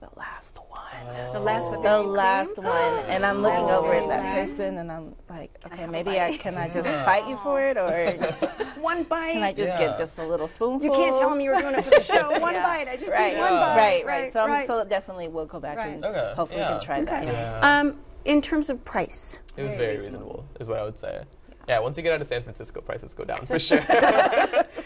the 0.00 0.08
last 0.16 0.58
one. 0.68 1.32
The 1.32 1.40
last 1.40 1.70
with 1.70 1.82
The 1.82 1.98
cream? 2.00 2.08
last 2.12 2.58
one, 2.58 2.94
and 3.08 3.24
I'm 3.24 3.40
looking 3.42 3.64
over 3.70 3.92
at 3.94 4.06
that 4.08 4.34
person, 4.34 4.78
and 4.78 4.92
I'm 4.92 5.14
like, 5.28 5.56
okay, 5.66 5.86
maybe 5.86 6.20
I 6.20 6.36
can 6.36 6.56
I 6.56 6.68
just 6.68 6.88
fight 7.04 7.26
you 7.26 7.36
for 7.38 7.60
it, 7.62 7.76
or 7.78 7.90
One 8.80 9.04
bite. 9.04 9.32
can 9.32 9.42
I 9.42 9.52
just 9.52 9.68
get 9.78 9.96
just 9.98 10.18
a 10.18 10.26
little 10.26 10.48
spoonful? 10.48 10.84
you 10.86 10.92
can't 10.92 11.16
tell 11.18 11.30
them 11.30 11.40
you 11.40 11.50
were 11.50 11.60
doing 11.60 11.74
it 11.74 11.84
for 11.84 11.90
the 11.90 12.02
show. 12.02 12.28
One 12.40 12.54
Yeah. 12.54 12.62
bite. 12.62 12.88
I 12.88 12.96
just 12.96 13.12
Right, 13.12 13.34
need 13.34 13.40
one 13.40 13.50
bite. 13.52 13.76
right, 13.76 14.06
right. 14.06 14.32
So, 14.32 14.42
I'm, 14.44 14.50
right. 14.50 14.66
so 14.66 14.84
definitely 14.84 15.28
we'll 15.28 15.46
go 15.46 15.58
back 15.60 15.78
Right. 15.78 15.88
and 15.94 16.04
Okay, 16.04 16.32
hopefully 16.36 16.60
yeah. 16.60 16.68
can 16.76 16.80
try 16.80 17.00
that. 17.04 17.24
Yeah. 17.24 17.60
Um, 17.80 17.98
in 18.24 18.42
terms 18.42 18.70
of 18.70 18.84
price, 18.84 19.38
It 19.56 19.62
was 19.62 19.72
very 19.74 19.96
reasonable, 19.98 20.44
is 20.60 20.68
what 20.68 20.78
I 20.78 20.84
would 20.84 20.98
say. 20.98 21.22
Yeah, 21.68 21.80
once 21.80 21.96
you 21.96 22.02
get 22.04 22.12
out 22.12 22.20
of 22.20 22.28
San 22.28 22.42
Francisco, 22.42 22.80
prices 22.80 23.12
go 23.12 23.24
down 23.24 23.44
for 23.46 23.58
sure, 23.68 23.78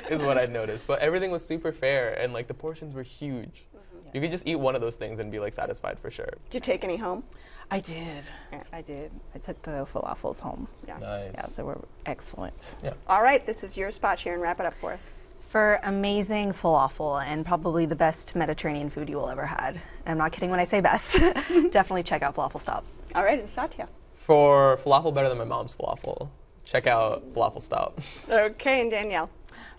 is 0.09 0.23
what 0.23 0.39
I'd 0.39 0.51
noticed. 0.53 0.87
But 0.87 1.01
everything 1.01 1.31
was 1.31 1.45
super 1.45 1.73
fair, 1.73 2.15
and 2.15 2.33
like 2.33 2.47
the 2.49 2.55
portions 2.55 2.95
were 2.95 3.03
huge. 3.03 3.67
You 4.13 4.21
could 4.21 4.31
just 4.31 4.47
eat 4.47 4.57
one 4.57 4.75
of 4.75 4.81
those 4.81 4.97
things 4.97 5.19
and 5.21 5.31
be 5.31 5.39
like 5.39 5.55
satisfied 5.55 5.99
for 5.99 6.11
sure. 6.11 6.29
did 6.51 6.55
you 6.55 6.61
take 6.61 6.85
any 6.85 6.97
home? 6.97 7.23
I 7.71 7.79
did. 7.81 8.25
I 8.73 8.83
did. 8.83 9.13
I 9.35 9.39
took 9.39 9.63
the 9.63 9.87
falafels 9.93 10.41
home. 10.41 10.67
Yeah. 10.89 10.99
Nice. 10.99 11.33
Yeah, 11.35 11.47
they 11.57 11.63
were 11.63 11.79
excellent. 12.05 12.75
Yeah. 12.83 12.95
All 13.09 13.23
right, 13.23 13.47
this 13.47 13.63
is 13.63 13.77
your 13.77 13.93
spot, 13.93 14.19
Sharon. 14.19 14.41
Wrap 14.41 14.59
it 14.59 14.67
up 14.67 14.75
for 14.81 14.93
us. 14.93 15.09
For 15.51 15.79
amazing 15.85 16.53
falafel 16.53 17.25
and 17.25 17.47
probably 17.47 17.87
the 17.87 17.95
best 17.95 18.35
Mediterranean 18.35 18.91
food 18.91 19.09
you 19.09 19.17
will 19.17 19.29
ever 19.29 19.47
had. 19.47 19.81
I'm 20.07 20.19
not 20.19 20.33
kidding 20.33 20.51
when 20.51 20.59
I 20.61 20.65
say 20.65 20.81
best. 20.81 21.19
Definitely 21.71 22.03
check 22.03 22.23
out 22.23 22.35
Falafel 22.35 22.61
Stop. 22.61 22.85
All 23.15 23.23
right, 23.25 23.39
and 23.39 23.49
Satya. 23.49 23.89
For 24.17 24.79
falafel 24.85 25.13
better 25.15 25.29
than 25.29 25.39
my 25.39 25.45
mom's 25.45 25.75
falafel, 25.75 26.29
check 26.65 26.87
out 26.87 27.33
Falafel 27.35 27.63
Stop. 27.63 28.01
Okay, 28.31 28.81
and 28.81 28.91
Danielle. 28.91 29.31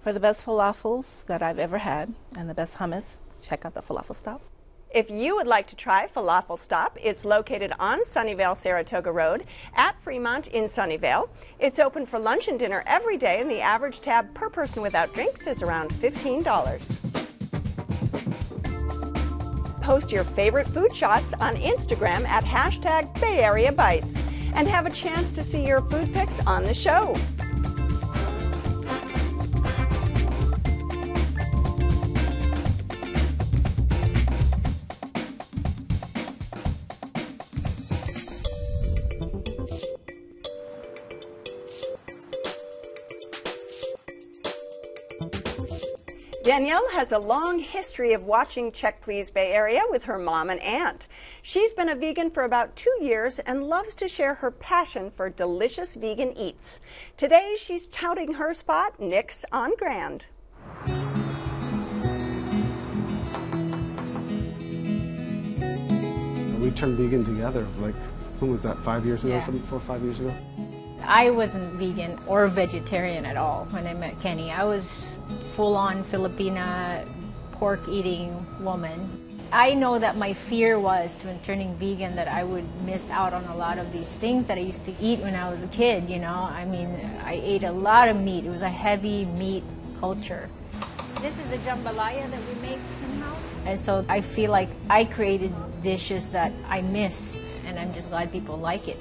For 0.04 0.12
the 0.14 0.20
best 0.20 0.46
falafels 0.46 1.26
that 1.28 1.42
I've 1.42 1.60
ever 1.60 1.78
had 1.80 2.14
and 2.38 2.50
the 2.50 2.54
best 2.54 2.76
hummus, 2.76 3.16
check 3.42 3.66
out 3.66 3.74
the 3.74 3.82
falafel 3.82 4.16
stop. 4.16 4.42
If 4.94 5.10
you 5.10 5.38
would 5.38 5.48
like 5.48 5.68
to 5.68 5.76
try 5.78 6.10
Falafel 6.14 6.60
Stop, 6.60 6.98
it's 7.02 7.24
located 7.24 7.72
on 7.80 8.02
Sunnyvale 8.02 8.58
Saratoga 8.58 9.10
Road 9.10 9.46
at 9.74 10.02
Fremont 10.02 10.48
in 10.48 10.66
Sunnyvale. 10.66 11.30
It's 11.60 11.80
open 11.80 12.06
for 12.06 12.20
lunch 12.20 12.50
and 12.50 12.60
dinner 12.60 12.84
every 12.86 13.16
day, 13.16 13.40
and 13.40 13.50
the 13.50 13.62
average 13.62 14.02
tab 14.02 14.34
per 14.34 14.50
person 14.50 14.82
without 14.82 15.14
drinks 15.14 15.48
is 15.48 15.62
around 15.62 15.94
$15. 15.94 17.22
Post 19.82 20.12
your 20.12 20.26
favorite 20.26 20.68
food 20.68 20.94
shots 20.94 21.34
on 21.40 21.56
Instagram 21.56 22.26
at 22.28 22.44
hashtag 22.44 23.18
Bay 23.22 23.40
Area 23.40 23.72
Bites 23.72 24.14
and 24.54 24.68
have 24.68 24.86
a 24.86 24.92
chance 24.92 25.32
to 25.32 25.42
see 25.42 25.66
your 25.66 25.80
food 25.84 26.14
pics 26.14 26.46
on 26.46 26.66
the 26.66 26.74
show. 26.74 27.16
Danielle 46.52 46.90
has 46.92 47.14
a 47.14 47.18
long 47.18 47.60
history 47.60 48.12
of 48.12 48.26
watching 48.26 48.74
Check 48.74 49.00
Please 49.00 49.30
Bay 49.30 49.54
Area 49.54 49.84
with 49.90 50.04
her 50.04 50.20
mom 50.20 50.50
and 50.50 50.60
aunt. 50.60 51.08
She's 51.42 51.72
been 51.72 51.88
a 51.88 51.96
vegan 51.96 52.30
for 52.30 52.44
about 52.44 52.76
two 52.76 52.94
years 53.00 53.40
and 53.40 53.64
loves 53.70 53.96
to 53.96 54.10
share 54.10 54.34
her 54.34 54.52
passion 54.52 55.10
for 55.12 55.30
delicious 55.30 55.96
vegan 55.96 56.38
eats. 56.38 56.82
Today, 57.16 57.56
she's 57.58 57.88
touting 57.88 58.34
her 58.34 58.54
spot, 58.54 59.00
Nick's 59.00 59.46
on 59.54 59.78
Grand. 59.78 60.26
We 66.60 66.72
turned 66.72 66.98
vegan 66.98 67.24
together, 67.24 67.66
like, 67.80 67.96
when 68.40 68.52
was 68.52 68.64
that, 68.64 68.78
five 68.80 69.06
years 69.06 69.24
ago, 69.24 69.36
Yeah. 69.36 69.42
something, 69.42 69.64
four 69.64 69.78
or 69.78 69.82
five 69.82 70.04
years 70.04 70.20
ago? 70.20 70.34
I 71.06 71.30
wasn't 71.30 71.74
vegan 71.74 72.20
or 72.28 72.48
vegetarian 72.48 73.26
at 73.26 73.38
all 73.38 73.66
when 73.72 73.88
I 73.88 73.94
met 73.94 74.20
Kenny. 74.22 74.52
I 74.52 74.64
was 74.64 75.18
full 75.52 75.76
on 75.76 76.04
Filipina 76.04 77.06
pork 77.52 77.88
eating 77.88 78.46
woman. 78.64 78.98
I 79.54 79.74
know 79.74 80.00
that 80.00 80.16
my 80.16 80.32
fear 80.32 80.80
was 80.80 81.24
when 81.24 81.38
turning 81.42 81.76
vegan 81.76 82.16
that 82.16 82.30
I 82.30 82.44
would 82.44 82.64
miss 82.86 83.10
out 83.10 83.34
on 83.34 83.44
a 83.46 83.56
lot 83.56 83.78
of 83.78 83.92
these 83.92 84.14
things 84.16 84.46
that 84.48 84.58
I 84.58 84.62
used 84.62 84.86
to 84.86 84.94
eat 85.02 85.20
when 85.20 85.36
I 85.36 85.50
was 85.52 85.62
a 85.62 85.68
kid, 85.68 86.10
you 86.10 86.20
know? 86.20 86.50
I 86.50 86.64
mean, 86.64 86.88
I 87.26 87.34
ate 87.44 87.64
a 87.64 87.72
lot 87.72 88.08
of 88.08 88.16
meat. 88.20 88.46
It 88.46 88.50
was 88.50 88.62
a 88.62 88.70
heavy 88.70 89.26
meat 89.26 89.64
culture. 90.00 90.50
This 91.22 91.38
is 91.38 91.46
the 91.50 91.58
jambalaya 91.58 92.32
that 92.32 92.40
we 92.48 92.62
make 92.62 92.80
in-house. 93.04 93.60
And 93.66 93.80
so 93.80 94.06
I 94.08 94.22
feel 94.22 94.52
like 94.52 94.70
I 94.90 95.04
created 95.04 95.54
dishes 95.84 96.30
that 96.30 96.54
I 96.70 96.82
miss, 96.82 97.38
and 97.66 97.78
I'm 97.78 97.94
just 97.94 98.10
glad 98.10 98.32
people 98.32 98.58
like 98.58 98.88
it. 98.88 98.98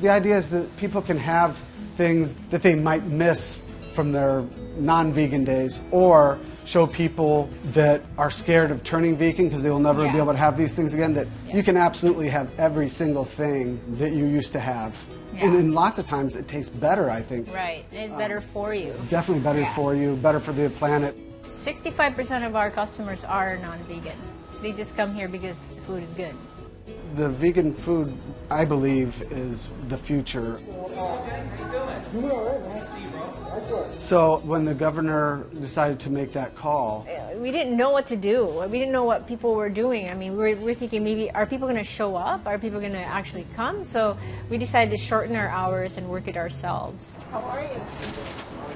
The 0.00 0.08
idea 0.08 0.36
is 0.36 0.50
that 0.50 0.76
people 0.76 1.02
can 1.02 1.18
have 1.18 1.56
things 1.96 2.34
that 2.50 2.62
they 2.62 2.74
might 2.74 3.04
miss 3.04 3.60
from 3.94 4.12
their 4.12 4.44
non 4.76 5.12
vegan 5.12 5.44
days 5.44 5.80
or 5.90 6.38
show 6.64 6.86
people 6.86 7.50
that 7.72 8.02
are 8.16 8.30
scared 8.30 8.70
of 8.70 8.84
turning 8.84 9.16
vegan 9.16 9.48
because 9.48 9.62
they 9.62 9.70
will 9.70 9.80
never 9.80 10.02
be 10.12 10.18
able 10.18 10.32
to 10.32 10.38
have 10.38 10.56
these 10.56 10.74
things 10.74 10.94
again 10.94 11.14
that 11.14 11.26
you 11.52 11.62
can 11.62 11.76
absolutely 11.76 12.28
have 12.28 12.48
every 12.60 12.88
single 12.88 13.24
thing 13.24 13.80
that 13.96 14.12
you 14.12 14.26
used 14.26 14.52
to 14.52 14.60
have. 14.60 14.94
And, 15.32 15.52
Yeah. 15.54 15.58
and 15.60 15.74
lots 15.74 15.98
of 15.98 16.06
times 16.06 16.36
it 16.36 16.46
tastes 16.46 16.70
better, 16.70 17.10
I 17.10 17.22
think. 17.22 17.52
Right. 17.52 17.84
And 17.90 18.02
it's 18.04 18.12
um, 18.12 18.18
better 18.18 18.40
for 18.40 18.74
you. 18.74 18.92
Definitely 19.08 19.42
better 19.42 19.60
Yeah. 19.60 19.74
for 19.74 19.94
you, 19.94 20.14
better 20.16 20.40
for 20.40 20.52
the 20.52 20.68
planet. 20.70 21.16
65% 21.42 22.46
of 22.46 22.54
our 22.54 22.70
customers 22.70 23.24
are 23.24 23.56
non-vegan. 23.56 24.16
They 24.62 24.72
just 24.72 24.96
come 24.96 25.14
here 25.14 25.28
because 25.28 25.62
the 25.74 25.80
food 25.82 26.02
is 26.02 26.10
good. 26.10 26.34
The 27.16 27.28
vegan 27.28 27.74
food, 27.74 28.16
I 28.50 28.64
believe, 28.64 29.22
is 29.32 29.68
the 29.88 29.98
future. 29.98 30.60
So 33.98 34.38
when 34.44 34.64
the 34.64 34.74
governor 34.74 35.46
decided 35.60 36.00
to 36.00 36.10
make 36.10 36.32
that 36.32 36.54
call, 36.54 37.06
We 37.36 37.50
didn't 37.50 37.76
know 37.76 37.90
what 37.90 38.06
to 38.06 38.16
do. 38.16 38.66
We 38.68 38.78
didn't 38.78 38.92
know 38.92 39.04
what 39.04 39.26
people 39.26 39.54
were 39.54 39.68
doing. 39.68 40.08
I 40.08 40.14
mean, 40.14 40.36
we're, 40.36 40.56
we're 40.56 40.74
thinking 40.74 41.04
maybe 41.04 41.30
are 41.32 41.46
people 41.46 41.68
going 41.68 41.78
to 41.78 41.84
show 41.84 42.16
up? 42.16 42.46
Are 42.46 42.58
people 42.58 42.80
going 42.80 42.92
to 42.92 42.98
actually 42.98 43.46
come? 43.54 43.84
So 43.84 44.16
we 44.50 44.58
decided 44.58 44.90
to 44.90 44.96
shorten 44.96 45.36
our 45.36 45.48
hours 45.48 45.98
and 45.98 46.08
work 46.08 46.26
it 46.28 46.36
ourselves. 46.36 47.18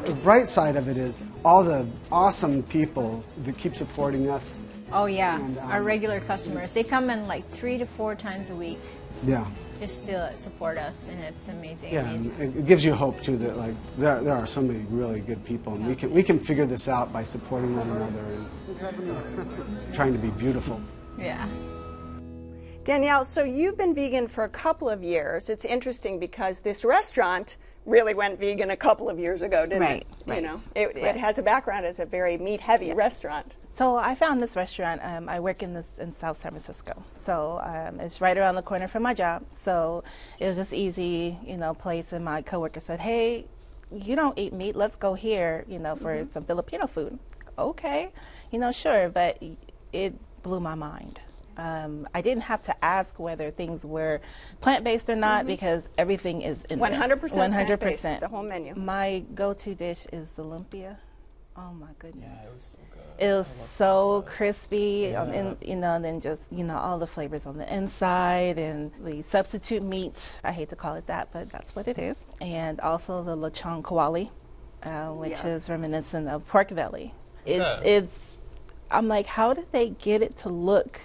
the 0.05 0.15
bright 0.15 0.49
side 0.49 0.77
of 0.77 0.89
it 0.89 0.97
is 0.97 1.23
all 1.45 1.65
the 1.65 1.87
awesome 2.11 2.63
people 2.65 3.25
that 3.45 3.57
keep 3.57 3.77
supporting 3.77 4.29
us. 4.29 4.61
Oh 4.93 5.07
yeah, 5.07 5.41
And, 5.41 5.59
um, 5.59 5.71
our 5.71 5.83
regular 5.83 6.21
customers. 6.21 6.73
They 6.75 6.85
come 6.85 7.11
in 7.11 7.27
like 7.27 7.49
three 7.51 7.79
to 7.79 7.87
four 7.87 8.15
times 8.15 8.51
a 8.51 8.55
week. 8.55 8.79
Yeah. 9.27 9.47
just 9.79 10.05
to 10.07 10.31
support 10.37 10.79
us, 10.79 11.09
and 11.09 11.21
it's 11.23 11.49
amazing. 11.49 11.93
Yeah, 11.95 12.03
I 12.03 12.17
mean, 12.17 12.33
and 12.39 12.55
it 12.55 12.59
it 12.61 12.67
gives 12.67 12.85
you 12.85 12.93
hope 12.93 13.21
too 13.23 13.37
that 13.39 13.57
like 13.57 13.75
there, 13.97 14.21
there 14.23 14.35
are 14.35 14.47
so 14.47 14.61
many 14.61 14.81
really 14.91 15.21
good 15.21 15.45
people, 15.45 15.75
and 15.75 15.87
we 15.87 15.95
can 15.95 16.11
we 16.13 16.23
can 16.23 16.39
figure 16.41 16.67
this 16.67 16.89
out 16.89 17.13
by 17.13 17.23
supporting 17.25 17.77
one 17.77 17.89
another 17.89 18.25
and 18.25 19.95
trying 19.95 20.13
to 20.13 20.19
be 20.19 20.31
beautiful. 20.31 20.81
yeah. 21.19 21.47
Danielle, 22.85 23.25
so 23.25 23.45
you've 23.45 23.77
been 23.79 23.95
vegan 23.95 24.27
for 24.27 24.43
a 24.45 24.49
couple 24.49 24.89
of 24.89 25.05
years. 25.05 25.49
It's 25.49 25.65
interesting 25.65 26.19
because 26.19 26.61
this 26.61 26.85
restaurant 26.85 27.57
really 27.87 28.13
went 28.15 28.41
vegan 28.41 28.71
a 28.71 28.77
couple 28.77 29.09
of 29.09 29.21
years 29.21 29.43
ago, 29.43 29.65
didn't 29.67 29.81
Right, 29.83 30.03
it? 30.03 30.07
right. 30.27 30.43
You 30.43 30.49
know, 30.49 30.61
it, 30.75 30.97
it 30.97 31.17
has 31.17 31.39
a 31.39 31.43
background 31.43 31.87
as 31.87 32.01
a 32.01 32.07
very 32.07 32.37
meat-heavy 32.39 32.93
restaurant. 32.93 33.55
So 33.75 33.97
I 33.97 34.15
found 34.15 34.43
this 34.43 34.55
restaurant. 34.55 35.01
Um, 35.03 35.29
I 35.29 35.41
work 35.41 35.63
in 35.63 35.73
this 35.75 35.89
in 35.99 36.13
South 36.13 36.37
San 36.37 36.51
Francisco, 36.53 37.03
so 37.25 37.61
um, 37.65 38.01
it's 38.01 38.21
right 38.21 38.37
around 38.37 38.57
the 38.57 38.63
corner 38.63 38.87
from 38.87 39.03
my 39.03 39.15
job. 39.15 39.45
So 39.63 40.05
it 40.39 40.47
was 40.47 40.57
just 40.57 40.73
easy, 40.73 41.39
you 41.45 41.57
know, 41.57 41.73
place. 41.73 42.13
And 42.13 42.25
my 42.25 42.43
coworker 42.43 42.81
said, 42.81 43.01
"Hey, 43.01 43.47
you 43.91 44.15
don't 44.15 44.39
eat 44.39 44.53
meat. 44.53 44.77
Let's 44.77 44.97
go 44.97 45.15
here, 45.15 45.65
you 45.69 45.79
know, 45.79 45.97
for 45.97 46.27
some 46.33 46.45
Filipino 46.45 46.87
food." 46.87 47.19
Okay, 47.59 48.11
you 48.51 48.59
know, 48.59 48.73
sure, 48.73 49.09
but 49.09 49.43
it 49.93 50.15
blew 50.43 50.61
my 50.61 50.75
mind. 50.75 51.21
Um, 51.57 52.09
I 52.15 52.23
didn't 52.23 52.45
have 52.45 52.63
to 52.65 52.85
ask 52.85 53.19
whether 53.19 53.51
things 53.51 53.85
were 53.85 54.21
plant 54.61 54.85
based 54.85 55.11
or 55.11 55.17
not 55.17 55.47
because 55.47 55.89
everything 55.99 56.43
is 56.43 56.63
in 56.65 56.79
there. 56.79 56.91
100% 56.91 57.37
One 57.37 57.53
hundred 57.53 57.79
plant-based, 57.81 58.21
the 58.21 58.29
whole 58.29 58.43
menu. 58.43 58.75
My 58.75 59.23
go-to 59.35 59.75
dish 59.75 60.07
is 60.13 60.31
the 60.33 60.45
lumpia. 60.45 60.97
Oh 61.57 61.73
my 61.75 61.91
goodness. 61.99 62.77
Yeah, 62.79 62.92
it 63.19 63.33
was 63.33 63.47
so 63.47 64.21
good. 64.21 64.27
It 64.27 64.27
was 64.27 64.37
crispy, 64.37 65.17
um, 65.17 65.31
and 65.31 65.57
you 65.61 65.77
know, 65.77 65.95
and 65.95 66.05
then 66.05 66.21
just 66.21 66.53
you 66.53 66.65
know 66.65 66.77
all 66.77 66.99
the 66.99 67.07
flavors 67.07 67.47
on 67.47 67.55
the 67.59 67.75
inside, 67.75 68.59
and 68.59 68.93
the 69.05 69.23
substitute 69.23 69.83
meat. 69.83 70.17
I 70.45 70.53
hate 70.53 70.69
to 70.71 70.77
call 70.77 70.95
it 70.95 71.07
that, 71.07 71.29
but 71.33 71.51
that's 71.51 71.75
what 71.77 71.89
it 71.89 71.99
is. 71.99 72.25
And 72.41 72.81
also 72.81 73.23
the 73.23 73.37
lechon 73.37 73.83
kawali, 73.83 74.31
uh, 74.85 75.09
which 75.11 75.33
Yeah. 75.45 75.47
is 75.57 75.69
reminiscent 75.69 76.29
of 76.29 76.47
pork 76.49 76.75
belly. 76.75 77.15
It's 77.45 77.61
Yeah. 77.61 77.81
it's. 77.89 78.33
I'm 78.91 79.09
like, 79.09 79.27
how 79.27 79.55
did 79.55 79.73
they 79.73 79.91
get 79.91 80.23
it 80.23 80.37
to 80.39 80.49
look? 80.49 81.01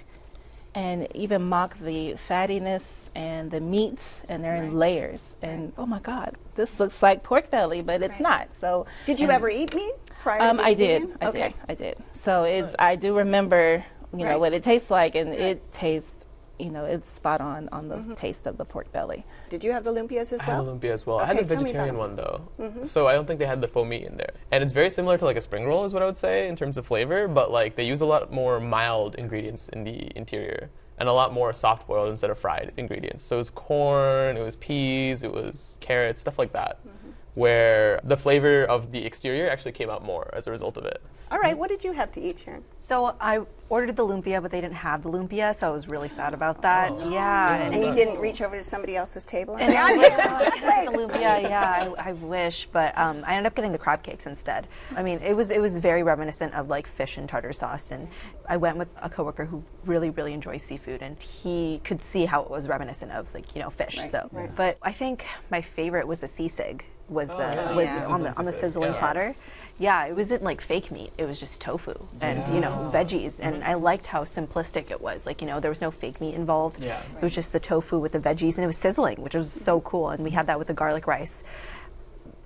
And 0.76 1.08
even 1.16 1.42
mock 1.42 1.80
the 1.80 2.18
fattiness 2.30 3.10
and 3.16 3.50
the 3.50 3.60
meat, 3.60 4.22
and 4.30 4.44
they're 4.44 4.58
in 4.58 4.76
layers. 4.78 5.36
And 5.42 5.74
oh 5.76 5.88
my 5.88 5.98
God, 6.00 6.36
this 6.54 6.80
looks 6.80 7.02
like 7.02 7.24
pork 7.24 7.50
belly, 7.50 7.82
but 7.82 8.04
it's 8.04 8.20
not. 8.20 8.54
So, 8.54 8.86
Did 9.08 9.20
you 9.20 9.32
ever 9.32 9.50
eat 9.50 9.74
meat 9.74 9.96
prior 10.22 10.42
um, 10.42 10.58
to 10.58 10.64
I 10.64 10.74
did. 10.74 11.02
vegan? 11.04 11.18
I 11.22 11.28
okay. 11.28 11.40
did. 11.50 11.54
I 11.70 11.76
did. 11.76 11.98
So 12.14 12.44
it's. 12.44 12.76
I 12.80 12.96
do 12.96 13.18
remember, 13.18 13.84
you 14.16 14.26
know, 14.26 14.40
what 14.40 14.54
it 14.54 14.64
tastes 14.64 14.90
like, 14.92 15.16
and 15.16 15.34
it 15.34 15.72
tastes. 15.72 16.26
You 16.60 16.72
know, 16.72 16.86
it's 16.86 17.08
spot 17.08 17.40
on 17.40 17.70
on 17.72 17.88
the 17.88 18.16
taste 18.16 18.48
of 18.48 18.58
the 18.58 18.66
pork 18.66 18.92
belly. 18.92 19.24
Did 19.52 19.64
you 19.64 19.72
have 19.74 19.84
the 19.84 19.94
lumpias 19.94 20.34
as 20.34 20.40
well? 20.48 20.56
I 20.58 20.60
well? 20.62 20.66
had 20.66 20.68
a 20.74 20.88
lumpia 20.88 20.92
as 20.92 21.06
well. 21.06 21.20
I 21.20 21.26
had 21.26 21.36
Okay, 21.36 21.46
the 21.46 21.56
tell 21.56 21.64
me 21.64 21.70
about 21.70 21.74
vegetarian 21.74 21.98
one 21.98 22.16
though, 22.16 22.50
Mm-hmm. 22.60 22.86
so 22.88 23.08
I 23.08 23.14
don't 23.14 23.28
think 23.28 23.38
they 23.38 23.46
had 23.46 23.62
the 23.62 23.68
faux 23.68 23.88
meat 23.88 24.06
in 24.06 24.18
there. 24.18 24.32
And 24.52 24.64
it's 24.64 24.74
very 24.74 24.90
similar 24.90 25.20
to 25.20 25.26
like 25.26 25.38
a 25.38 25.42
spring 25.42 25.66
roll, 25.68 25.86
is 25.86 25.94
what 25.94 26.02
I 26.02 26.08
would 26.08 26.18
say 26.18 26.48
in 26.48 26.56
terms 26.56 26.80
of 26.80 26.88
flavor. 26.88 27.28
But 27.28 27.52
like 27.52 27.76
they 27.76 27.86
use 27.86 28.02
a 28.02 28.08
lot 28.08 28.34
more 28.34 28.60
mild 28.60 29.14
ingredients 29.16 29.70
in 29.70 29.84
the 29.84 30.10
interior, 30.18 30.72
and 30.98 31.08
a 31.08 31.14
lot 31.14 31.32
more 31.32 31.54
soft 31.54 31.86
boiled 31.86 32.10
instead 32.10 32.32
of 32.32 32.40
fried 32.40 32.74
ingredients. 32.78 33.24
So 33.24 33.36
it 33.36 33.38
was 33.38 33.52
corn, 33.52 34.36
it 34.36 34.42
was 34.42 34.56
peas, 34.56 35.22
it 35.22 35.32
was 35.32 35.78
carrots, 35.80 36.22
stuff 36.22 36.40
like 36.40 36.54
that. 36.54 36.80
Mm-hmm. 36.80 37.07
Where 37.38 38.02
the 38.04 38.18
flavor 38.18 38.64
of 38.64 38.92
the 38.92 39.06
exterior 39.06 39.48
actually 39.48 39.74
came 39.74 39.92
out 39.92 40.04
more 40.04 40.28
as 40.34 40.48
a 40.48 40.52
result 40.52 40.76
of 40.76 40.86
it. 40.86 41.00
All 41.30 41.38
right, 41.38 41.56
what 41.56 41.70
did 41.70 41.84
you 41.84 41.92
have 41.92 42.12
to 42.14 42.20
eat, 42.20 42.40
Sharon? 42.44 42.64
So 42.80 43.16
I 43.22 43.42
ordered 43.70 43.96
the 43.96 44.04
lumpia, 44.04 44.42
but 44.42 44.50
they 44.50 44.60
didn't 44.60 44.78
have 44.78 45.04
the 45.04 45.10
lumpia, 45.10 45.56
so 45.56 45.68
I 45.68 45.70
was 45.70 45.88
really 45.88 46.10
sad 46.10 46.34
about 46.34 46.64
that. 46.64 46.92
Oh. 46.92 47.12
Yeah. 47.12 47.58
Yeah, 47.58 47.64
And 47.66 47.86
you 47.86 47.94
didn't 47.94 48.20
reach 48.20 48.42
over 48.42 48.56
to 48.56 48.64
somebody 48.64 48.96
else's 48.96 49.24
table 49.24 49.58
and 49.58 49.70
And 49.70 49.72
say, 49.72 49.78
I 49.78 49.92
"I'm 49.92 49.98
like, 50.00 50.18
the 50.18 50.90
"Oh, 50.90 50.92
the 50.92 50.98
lumpia, 50.98 51.42
yeah, 51.44 51.94
I, 52.00 52.10
I 52.10 52.14
wish, 52.14 52.68
but 52.72 52.98
um, 52.98 53.24
I 53.24 53.36
ended 53.36 53.52
up 53.52 53.56
getting 53.56 53.72
the 53.72 53.78
crab 53.78 54.02
cakes 54.02 54.26
instead. 54.26 54.66
I 54.96 55.04
mean, 55.04 55.20
it 55.20 55.36
was 55.36 55.52
it 55.52 55.62
was 55.62 55.78
very 55.78 56.02
reminiscent 56.02 56.56
of 56.56 56.70
like 56.70 56.88
fish 56.88 57.18
and 57.18 57.30
tartar 57.30 57.54
sauce, 57.54 57.92
and 57.92 58.08
I 58.50 58.58
went 58.58 58.78
with 58.78 58.88
a 59.00 59.12
coworker 59.12 59.46
who 59.46 59.64
really 59.86 60.10
really 60.10 60.34
enjoys 60.34 60.64
seafood, 60.64 61.04
and 61.04 61.22
he 61.22 61.82
could 61.84 62.02
see 62.02 62.26
how 62.26 62.42
it 62.42 62.50
was 62.50 62.68
reminiscent 62.68 63.12
of 63.12 63.28
like 63.36 63.54
you 63.56 63.62
know 63.62 63.70
fish. 63.70 63.98
Right, 63.98 64.10
so, 64.10 64.30
right. 64.32 64.56
but 64.56 64.80
I 64.82 64.92
think 64.92 65.26
my 65.52 65.62
favorite 65.62 66.08
was 66.08 66.22
the 66.22 66.28
sisig. 66.28 66.82
Was 67.10 67.30
oh, 67.30 67.38
the 67.38 67.44
yeah. 67.44 67.76
was 67.76 67.86
Yeah. 67.86 68.08
on 68.08 68.24
the 68.24 68.38
on 68.38 68.46
the 68.46 68.54
sizzling 68.54 68.92
Yeah. 68.92 69.00
platter. 69.00 69.36
Yeah, 69.80 70.06
it 70.08 70.16
wasn't 70.16 70.42
like 70.42 70.60
fake 70.60 70.90
meat. 70.92 71.12
It 71.20 71.26
was 71.26 71.40
just 71.40 71.62
tofu 71.62 71.94
and 72.20 72.54
you 72.54 72.60
know 72.60 72.90
veggies, 72.92 73.40
and 73.40 73.58
mm-hmm. 73.58 73.70
I 73.70 73.76
liked 73.76 74.08
how 74.08 74.24
simplistic 74.24 74.90
it 74.90 75.00
was. 75.02 75.26
Like 75.26 75.40
you 75.42 75.48
know, 75.48 75.60
there 75.60 75.70
was 75.70 75.82
no 75.82 75.92
fake 75.92 76.20
meat 76.20 76.34
involved. 76.34 76.82
Yeah. 76.82 77.02
It 77.16 77.22
was 77.22 77.36
just 77.36 77.54
the 77.54 77.60
tofu 77.60 78.00
with 78.00 78.12
the 78.12 78.20
veggies, 78.20 78.56
and 78.56 78.64
it 78.64 78.68
was 78.68 78.78
sizzling, 78.78 79.22
which 79.22 79.36
was 79.36 79.52
so 79.52 79.80
cool. 79.82 80.10
And 80.10 80.24
we 80.24 80.32
had 80.32 80.48
that 80.48 80.58
with 80.58 80.68
the 80.68 80.74
garlic 80.74 81.06
rice. 81.06 81.44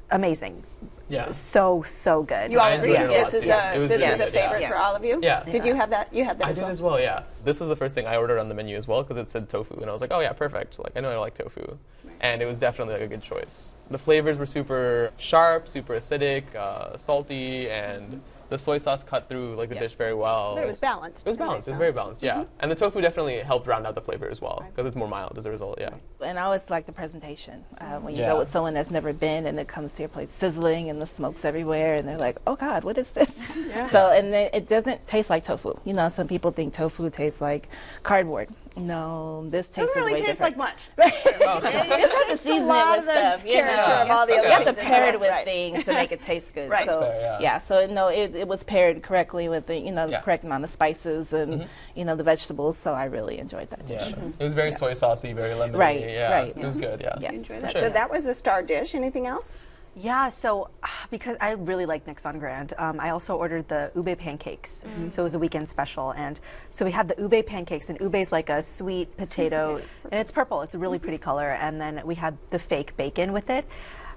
Amazing, 0.10 0.64
Yeah. 1.12 1.32
so 1.32 1.84
so 1.86 2.24
good. 2.24 2.52
You 2.52 2.60
all 2.60 2.66
I 2.66 2.72
agree 2.72 2.96
enjoyed 2.96 3.12
this 3.12 3.34
is 3.34 3.44
a 3.46 3.86
this 3.88 4.02
is 4.02 4.20
a 4.20 4.28
favorite 4.28 4.68
for 4.68 4.78
all 4.78 4.96
of 4.96 5.04
you. 5.04 5.20
Yeah. 5.22 5.44
Did 5.44 5.66
you 5.66 5.76
have 5.76 5.90
that? 5.90 6.14
You 6.14 6.24
had 6.24 6.40
that 6.40 6.48
I 6.48 6.54
did 6.54 6.64
as 6.64 6.82
well, 6.82 7.00
yeah. 7.00 7.24
This 7.44 7.60
was 7.60 7.70
the 7.70 7.76
first 7.76 7.96
thing 7.96 8.08
I 8.08 8.16
ordered 8.18 8.40
on 8.40 8.48
the 8.48 8.56
menu 8.56 8.76
as 8.78 8.88
well 8.88 9.04
because 9.04 9.18
it 9.18 9.30
said 9.30 9.50
tofu, 9.50 9.76
and 9.76 9.90
I 9.90 9.94
was 9.94 10.02
like, 10.02 10.12
oh 10.12 10.20
yeah, 10.20 10.34
perfect. 10.34 10.80
Like 10.80 10.94
I 10.96 11.00
know 11.02 11.12
I 11.12 11.18
like 11.18 11.36
tofu, 11.36 11.78
and 12.22 12.42
it 12.42 12.46
was 12.46 12.60
definitely 12.60 12.94
like 12.94 13.04
a 13.04 13.08
good 13.08 13.24
choice. 13.24 13.76
The 13.90 13.98
flavors 13.98 14.38
were 14.38 14.46
super 14.46 15.12
sharp, 15.18 15.68
super 15.68 15.96
acidic, 15.96 16.56
uh, 16.56 16.96
salty, 16.98 17.70
and 17.70 18.22
the 18.52 18.58
soy 18.58 18.78
sauce 18.78 19.02
cut 19.02 19.30
through 19.30 19.56
like 19.56 19.70
the 19.70 19.76
dish 19.76 19.94
very 19.94 20.14
well. 20.14 20.56
But 20.56 20.66
it 20.66 20.68
was 20.68 20.78
balanced. 20.78 21.26
It 21.26 21.30
was 21.30 21.38
balanced. 21.38 21.70
It 21.70 21.72
was 21.72 21.78
very 21.78 21.94
balanced, 21.94 22.22
yeah. 22.22 22.44
And 22.60 22.70
the 22.70 22.76
tofu 22.76 23.00
definitely 23.00 23.40
helped 23.40 23.66
round 23.66 23.88
out 23.88 23.96
the 23.96 24.02
flavor 24.02 24.28
as 24.30 24.42
well 24.42 24.64
because 24.68 24.86
it's 24.86 24.96
more 24.96 25.08
mild 25.08 25.38
as 25.38 25.46
a 25.46 25.50
result, 25.50 25.78
yeah. 25.80 25.92
And 26.24 26.38
I 26.38 26.44
always 26.44 26.70
like 26.70 26.86
the 26.86 26.92
presentation 26.92 27.64
uh, 27.80 28.00
when 28.00 28.14
you 28.14 28.22
Yeah. 28.22 28.34
go 28.34 28.40
with 28.40 28.50
someone 28.50 28.74
that's 28.74 28.92
never 28.92 29.14
been 29.14 29.46
and 29.48 29.58
it 29.58 29.70
comes 29.70 29.94
to 29.94 30.00
your 30.04 30.10
plate 30.10 30.30
sizzling 30.30 30.90
and 30.90 31.02
the 31.02 31.08
smoke's 31.08 31.46
everywhere 31.46 31.96
and 31.96 32.06
they're 32.08 32.18
like, 32.18 32.38
"Oh 32.46 32.58
God, 32.58 32.84
what 32.84 32.98
is 32.98 33.10
this?" 33.12 33.58
So 33.92 34.12
and 34.12 34.34
then 34.34 34.50
it 34.54 34.68
doesn't 34.68 35.08
taste 35.08 35.30
like 35.30 35.46
tofu. 35.46 35.74
You 35.86 35.94
know, 35.94 36.10
some 36.10 36.28
people 36.28 36.52
think 36.52 36.74
tofu 36.74 37.10
tastes 37.10 37.40
like 37.40 37.70
cardboard. 38.04 38.50
No, 38.78 39.44
this 39.50 39.68
tastes 39.68 39.94
Doesn't 39.94 40.02
really 40.04 40.14
way 40.22 40.26
taste 40.26 40.40
different. 40.40 40.58
like 40.58 40.76
much. 40.76 40.78
it's 40.98 42.14
like 42.14 42.30
the 42.30 42.38
seasoning 42.38 42.68
lot 42.68 42.92
with 42.92 43.00
of 43.00 43.06
the 43.06 43.12
stuff. 43.12 43.46
You 43.46 43.54
character 43.54 43.76
know, 43.76 44.02
of 44.04 44.10
all 44.10 44.26
the 44.26 44.34
you 44.34 44.44
have 44.44 44.66
to 44.66 44.74
pair 44.74 45.14
it 45.14 45.20
with 45.20 45.30
Right. 45.30 45.46
things 45.46 45.86
to 45.86 45.94
make 45.94 46.12
it 46.12 46.22
taste 46.22 46.54
good. 46.54 46.70
Right. 46.70 46.88
So 46.88 47.02
fair, 47.02 47.38
yeah. 47.42 47.60
So 47.60 47.86
no, 47.86 48.08
it, 48.08 48.34
it 48.36 48.48
was 48.48 48.64
paired 48.64 49.04
correctly 49.04 49.50
with 49.50 49.68
the 49.68 49.78
you 49.78 49.92
know 49.92 50.06
the 50.06 50.14
Yeah. 50.14 50.22
correct 50.22 50.44
amount 50.46 50.64
of 50.64 50.70
spices 50.70 51.34
and 51.34 51.62
mm-hmm. 51.62 52.00
you 52.00 52.06
know 52.06 52.16
the 52.16 52.24
vegetables. 52.24 52.78
So 52.78 52.94
I 52.94 53.06
really 53.06 53.40
enjoyed 53.40 53.70
that 53.72 53.82
Yeah. 53.88 54.06
dish. 54.06 54.14
It 54.40 54.44
was 54.44 54.54
very 54.54 54.72
soy 54.72 54.94
saucy, 54.94 55.34
very 55.34 55.54
lemony. 55.54 55.78
Right, 55.78 56.02
Yeah. 56.02 56.32
right. 56.32 56.56
It 56.56 56.66
was 56.66 56.78
good, 56.78 57.02
yeah. 57.02 57.16
Yes. 57.20 57.48
That. 57.48 57.74
Sure. 57.74 57.82
So 57.82 57.90
that 57.90 58.10
was 58.10 58.26
a 58.26 58.34
star 58.34 58.62
dish. 58.62 58.96
Anything 58.96 59.28
else? 59.28 59.58
Yeah, 59.94 60.30
so 60.30 60.70
ah, 60.84 61.08
because 61.12 61.36
I 61.42 61.52
really 61.52 61.86
like 61.86 62.08
Nick's 62.08 62.26
on 62.26 62.40
Grand, 62.40 62.74
um, 62.78 62.98
I 63.00 63.10
also 63.10 63.36
ordered 63.36 63.68
the 63.68 63.92
ube 63.94 64.18
pancakes. 64.18 64.86
So 65.12 65.22
it 65.22 65.24
was 65.24 65.34
a 65.34 65.40
weekend 65.40 65.68
special, 65.68 66.12
and 66.12 66.40
so 66.70 66.86
we 66.86 66.92
had 66.92 67.10
the 67.10 67.16
ube 67.20 67.46
pancakes, 67.46 67.90
and 67.90 68.00
ube 68.00 68.16
is 68.16 68.32
like 68.32 68.50
a 68.50 68.64
sweet 68.64 69.16
potato, 69.18 69.82
and 70.06 70.14
it's 70.14 70.32
purple. 70.32 70.62
It's 70.62 70.76
a 70.76 70.80
really 70.80 70.98
pretty 70.98 71.18
color, 71.18 71.52
and 71.52 71.80
then 71.80 72.02
we 72.06 72.16
had 72.16 72.38
the 72.52 72.60
fake 72.60 72.96
bacon 72.96 73.34
with 73.34 73.50
it. 73.50 73.66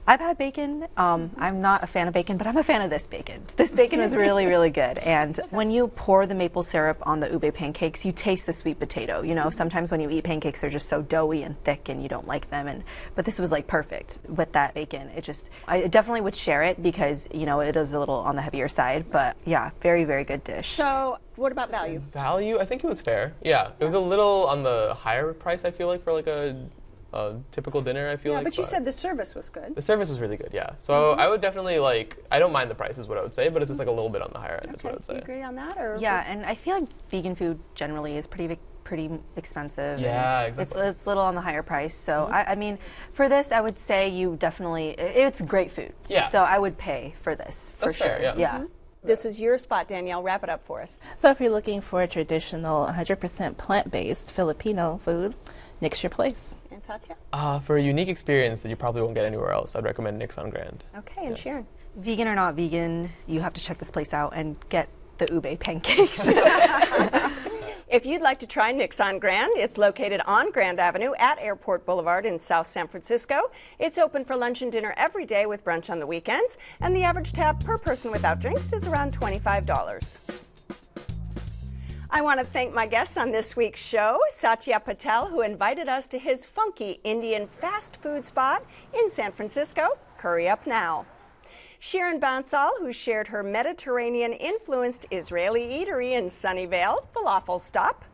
I've 0.07 0.21
had 0.21 0.37
bacon. 0.37 0.87
Um, 0.99 1.31
I'm 1.38 1.62
not 1.62 1.83
a 1.83 1.87
fan 1.87 2.09
of 2.09 2.14
bacon, 2.14 2.37
but 2.37 2.47
I'm 2.47 2.59
a 2.59 2.62
fan 2.62 2.83
of 2.83 2.90
this 2.90 3.07
bacon. 3.07 3.43
This 3.57 3.75
bacon 3.75 4.01
is 4.01 4.14
really, 4.14 4.45
really 4.55 4.69
good. 4.69 4.99
And 4.99 5.40
when 5.51 5.71
you 5.71 5.88
pour 5.88 6.27
the 6.27 6.35
maple 6.35 6.62
syrup 6.62 6.99
on 7.07 7.21
the 7.21 7.31
ube 7.31 7.55
pancakes, 7.55 8.05
you 8.05 8.12
taste 8.12 8.45
the 8.45 8.53
sweet 8.53 8.79
potato. 8.79 9.23
You 9.23 9.35
know, 9.35 9.51
sometimes 9.51 9.90
when 9.90 10.01
you 10.01 10.11
eat 10.11 10.25
pancakes, 10.25 10.61
they're 10.61 10.69
just 10.69 10.88
so 10.88 11.01
doughy 11.01 11.43
and 11.43 11.62
thick, 11.64 11.88
and 11.88 12.03
you 12.03 12.09
don't 12.09 12.27
like 12.27 12.51
them. 12.51 12.69
And 12.69 12.85
but 13.14 13.25
this 13.25 13.38
was 13.38 13.51
like 13.51 13.67
perfect 13.67 14.19
with 14.29 14.53
that 14.53 14.75
bacon. 14.75 15.09
It 15.17 15.25
just, 15.25 15.49
I 15.67 15.87
definitely 15.87 16.21
would 16.21 16.37
share 16.37 16.62
it 16.62 16.83
because 16.83 17.27
you 17.33 17.47
know 17.47 17.61
it 17.61 17.77
is 17.77 17.95
a 17.95 17.99
little 17.99 18.17
on 18.17 18.37
the 18.37 18.43
heavier 18.43 18.69
side. 18.69 19.11
But 19.11 19.37
yeah, 19.47 19.71
very, 19.81 20.05
very 20.05 20.25
good 20.25 20.45
dish. 20.45 20.69
So 20.69 21.19
what 21.37 21.53
about 21.53 21.71
value? 21.71 22.03
Value, 22.12 22.59
I 22.59 22.67
think 22.67 22.85
it 22.85 22.87
was 22.87 23.01
fair. 23.01 23.33
Yeah, 23.43 23.71
it 23.79 23.85
was 23.85 23.95
a 23.95 24.01
little 24.01 24.47
on 24.47 24.62
the 24.62 24.95
higher 24.95 25.33
price. 25.33 25.64
I 25.64 25.71
feel 25.71 25.87
like 25.87 26.05
for 26.05 26.12
like 26.12 26.27
a, 26.27 26.57
a 27.14 27.37
typical 27.50 27.81
dinner. 27.81 28.11
I 28.11 28.16
feel 28.16 28.33
Yeah, 28.33 28.38
like. 28.38 28.44
but 28.44 28.59
you 28.59 28.64
said 28.64 28.85
the 28.85 28.92
service 28.92 29.35
was 29.35 29.48
good. 29.48 29.74
the 29.74 29.83
service 29.83 30.09
was 30.09 30.20
really 30.20 30.37
good. 30.37 30.50
Yeah, 30.53 30.70
so 30.81 30.92
Mm-hmm. 30.94 31.20
I 31.20 31.29
would 31.29 31.40
definitely 31.40 31.79
like. 31.79 32.18
I 32.31 32.38
don't 32.38 32.53
mind 32.53 32.70
the 32.70 32.74
price, 32.74 32.98
is 32.98 33.07
what 33.09 33.18
I 33.18 33.22
would 33.22 33.35
say, 33.35 33.48
but 33.48 33.62
it's 33.62 33.70
just 33.70 33.79
like 33.79 33.88
a 33.88 33.96
little 33.98 34.11
bit 34.11 34.22
on 34.22 34.31
the 34.33 34.38
higher 34.40 34.59
end, 34.62 34.74
is 34.74 34.83
what 34.85 34.90
I 34.92 34.96
would 34.96 35.07
Do 35.07 35.12
you 35.14 35.18
say. 35.20 35.22
agree 35.22 35.42
on 35.42 35.55
that, 35.55 35.77
or 35.79 35.96
Yeah, 36.00 36.24
and 36.27 36.44
I 36.44 36.55
feel 36.55 36.74
like 36.81 36.88
vegan 37.11 37.35
food 37.37 37.59
generally 37.74 38.16
is 38.16 38.27
pretty 38.27 38.59
pretty 38.85 39.09
expensive. 39.37 39.98
Yeah, 39.98 40.42
It's 40.42 40.59
exactly. 40.59 40.81
Mm-hmm. 40.83 40.90
it's 40.90 41.05
a 41.07 41.09
little 41.09 41.22
on 41.22 41.35
the 41.35 41.40
higher 41.40 41.62
price. 41.62 41.96
So 41.96 42.29
I, 42.31 42.53
I 42.53 42.55
mean, 42.55 42.79
for 43.14 43.29
this, 43.31 43.50
I 43.50 43.61
would 43.62 43.79
say 43.79 44.09
you 44.11 44.37
definitely 44.38 44.90
it's 44.98 45.40
great 45.40 45.72
food. 45.72 45.92
Yeah. 46.09 46.29
So 46.29 46.42
I 46.42 46.59
would 46.59 46.77
pay 46.77 47.14
for 47.22 47.35
this 47.35 47.72
for 47.79 47.87
That's 47.87 47.96
sure. 47.96 48.07
fair, 48.09 48.20
yeah. 48.22 48.35
Yeah. 48.37 48.64
This 49.03 49.24
is 49.27 49.38
your 49.40 49.57
spot, 49.59 49.88
Danielle. 49.88 50.22
Wrap 50.22 50.42
it 50.44 50.48
up 50.50 50.62
for 50.64 50.81
us. 50.83 50.98
So 51.16 51.31
if 51.31 51.40
you're 51.40 51.50
looking 51.50 51.81
for 51.83 52.03
a 52.03 52.07
traditional 52.09 52.87
100% 52.87 53.57
plant-based 53.59 54.31
Filipino 54.33 54.98
food, 55.03 55.35
Nick's 55.81 56.03
your 56.03 56.09
place. 56.11 56.57
Satya. 56.85 57.16
Uh, 57.33 57.59
for 57.61 57.77
a 57.79 57.83
unique 57.83 58.09
experience 58.09 58.62
that 58.62 58.68
you 58.68 58.77
probably 58.77 59.03
won't 59.03 59.14
get 59.14 59.25
anywhere 59.25 59.53
else, 59.53 59.75
I'd 59.75 59.85
recommend 59.85 60.18
Nick's 60.18 60.38
on 60.38 60.51
Grand. 60.51 60.85
Okay, 60.99 61.27
and 61.27 61.37
Sharon. 61.37 61.66
Vegan 61.97 62.29
or 62.29 62.35
not 62.35 62.55
vegan, 62.55 63.11
you 63.27 63.40
have 63.40 63.55
to 63.55 63.61
check 63.61 63.79
this 63.79 63.90
place 63.90 64.12
out 64.12 64.33
and 64.35 64.57
get 64.68 64.88
the 65.18 65.29
ube 65.33 65.59
pancakes. 65.61 66.18
If 67.94 68.05
you'd 68.05 68.23
like 68.23 68.40
to 68.40 68.47
try 68.49 68.73
Nick's 68.73 68.99
on 68.99 69.20
Grand, 69.20 69.53
it's 69.55 69.79
located 69.79 70.20
on 70.27 70.51
Grand 70.51 70.81
Avenue 70.81 71.12
at 71.16 71.38
Airport 71.38 71.87
Boulevard 71.87 72.27
in 72.27 72.40
South 72.40 72.66
San 72.66 72.88
Francisco. 72.88 73.53
It's 73.79 73.99
open 73.99 74.25
for 74.25 74.35
lunch 74.35 74.62
and 74.62 74.73
dinner 74.73 74.94
every 74.97 75.25
day 75.25 75.47
with 75.47 75.64
brunch 75.64 75.88
on 75.88 76.01
the 76.01 76.07
weekends, 76.07 76.59
and 76.81 76.97
the 76.97 77.05
average 77.05 77.33
tab 77.33 77.62
per 77.64 77.79
person 77.79 78.11
without 78.11 78.40
drinks 78.40 78.73
is 78.73 78.88
around 78.88 79.16
$25. 79.16 80.18
I 82.16 82.20
want 82.20 82.38
to 82.38 82.46
thank 82.46 82.72
my 82.72 82.87
guests 82.87 83.16
on 83.16 83.33
this 83.33 83.57
week's 83.57 83.81
show, 83.81 84.20
Satya 84.29 84.79
Patel, 84.79 85.27
who 85.27 85.40
invited 85.40 85.88
us 85.88 86.07
to 86.07 86.16
his 86.16 86.44
funky 86.44 87.00
Indian 87.03 87.48
fast 87.48 88.00
food 88.00 88.24
spot 88.24 88.64
in 88.96 89.11
San 89.11 89.33
Francisco, 89.33 89.98
Curry 90.16 90.48
Up 90.48 90.64
Now. 90.64 91.07
Shirin 91.81 92.20
Bansal, 92.20 92.70
who 92.79 92.92
shared 92.92 93.27
her 93.27 93.42
Mediterranean 93.42 94.33
influenced 94.33 95.07
Israeli 95.11 95.62
eatery 95.62 96.16
in 96.16 96.27
Sunnyvale, 96.27 97.05
Falafel 97.12 97.61
Stop. 97.61 98.05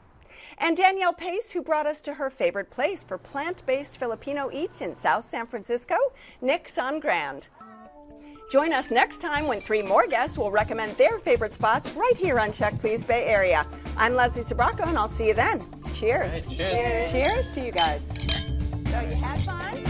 And 0.56 0.78
Danielle 0.78 1.12
Pace, 1.12 1.50
who 1.50 1.60
brought 1.60 1.86
us 1.86 2.00
to 2.00 2.14
her 2.14 2.30
favorite 2.30 2.70
place 2.70 3.02
for 3.02 3.18
plant 3.18 3.66
based 3.66 3.98
Filipino 3.98 4.48
eats 4.50 4.80
in 4.80 4.96
South 4.96 5.24
San 5.24 5.46
Francisco, 5.46 5.96
Nick's 6.40 6.78
on 6.78 7.00
Grand. 7.00 7.48
Join 8.50 8.72
us 8.72 8.90
next 8.90 9.20
time 9.20 9.46
when 9.46 9.60
three 9.60 9.80
more 9.80 10.08
guests 10.08 10.36
will 10.36 10.50
recommend 10.50 10.96
their 10.96 11.20
favorite 11.20 11.54
spots 11.54 11.92
right 11.92 12.16
here 12.16 12.40
on 12.40 12.50
Check 12.50 12.76
Please 12.80 13.04
Bay 13.04 13.26
Area. 13.26 13.64
I'm 13.96 14.14
Leslie 14.14 14.42
Sbrocco, 14.42 14.88
and 14.88 14.98
I'll 14.98 15.06
see 15.06 15.28
you 15.28 15.34
then. 15.34 15.64
Cheers. 15.94 16.32
Right, 16.32 16.56
cheers. 16.56 17.12
Cheers 17.12 17.50
to 17.52 17.64
you 17.64 17.70
guys. 17.70 18.08
So 18.88 19.00
you 19.02 19.14
had 19.14 19.38
fun? 19.42 19.84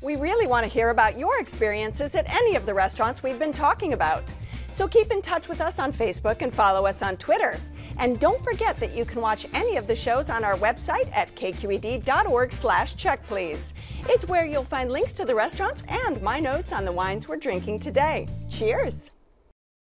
We 0.00 0.16
really 0.16 0.48
want 0.48 0.64
to 0.64 0.68
hear 0.68 0.90
about 0.90 1.16
your 1.16 1.38
experiences 1.38 2.16
at 2.16 2.28
any 2.28 2.56
of 2.56 2.66
the 2.66 2.74
restaurants 2.74 3.22
we've 3.22 3.38
been 3.38 3.52
talking 3.52 3.92
about. 3.92 4.24
So 4.72 4.88
keep 4.88 5.12
in 5.12 5.22
touch 5.22 5.48
with 5.48 5.60
us 5.60 5.78
on 5.78 5.92
Facebook 5.92 6.42
and 6.42 6.52
follow 6.52 6.84
us 6.84 7.00
on 7.00 7.16
Twitter. 7.16 7.60
And 8.02 8.18
don't 8.18 8.42
forget 8.42 8.80
that 8.80 8.96
you 8.96 9.04
can 9.04 9.20
watch 9.20 9.46
any 9.54 9.76
of 9.76 9.86
the 9.86 9.94
shows 9.94 10.28
on 10.28 10.42
our 10.42 10.56
website 10.56 11.08
at 11.12 11.32
kqed.org 11.36 12.52
slash 12.52 12.96
check 12.96 13.24
please. 13.28 13.72
It's 14.08 14.26
where 14.26 14.44
you'll 14.44 14.64
find 14.64 14.90
links 14.90 15.14
to 15.14 15.24
the 15.24 15.36
restaurants 15.36 15.84
and 15.86 16.20
my 16.20 16.40
notes 16.40 16.72
on 16.72 16.84
the 16.84 16.90
wines 16.90 17.28
we're 17.28 17.36
drinking 17.36 17.78
today. 17.78 18.26
Cheers! 18.50 19.12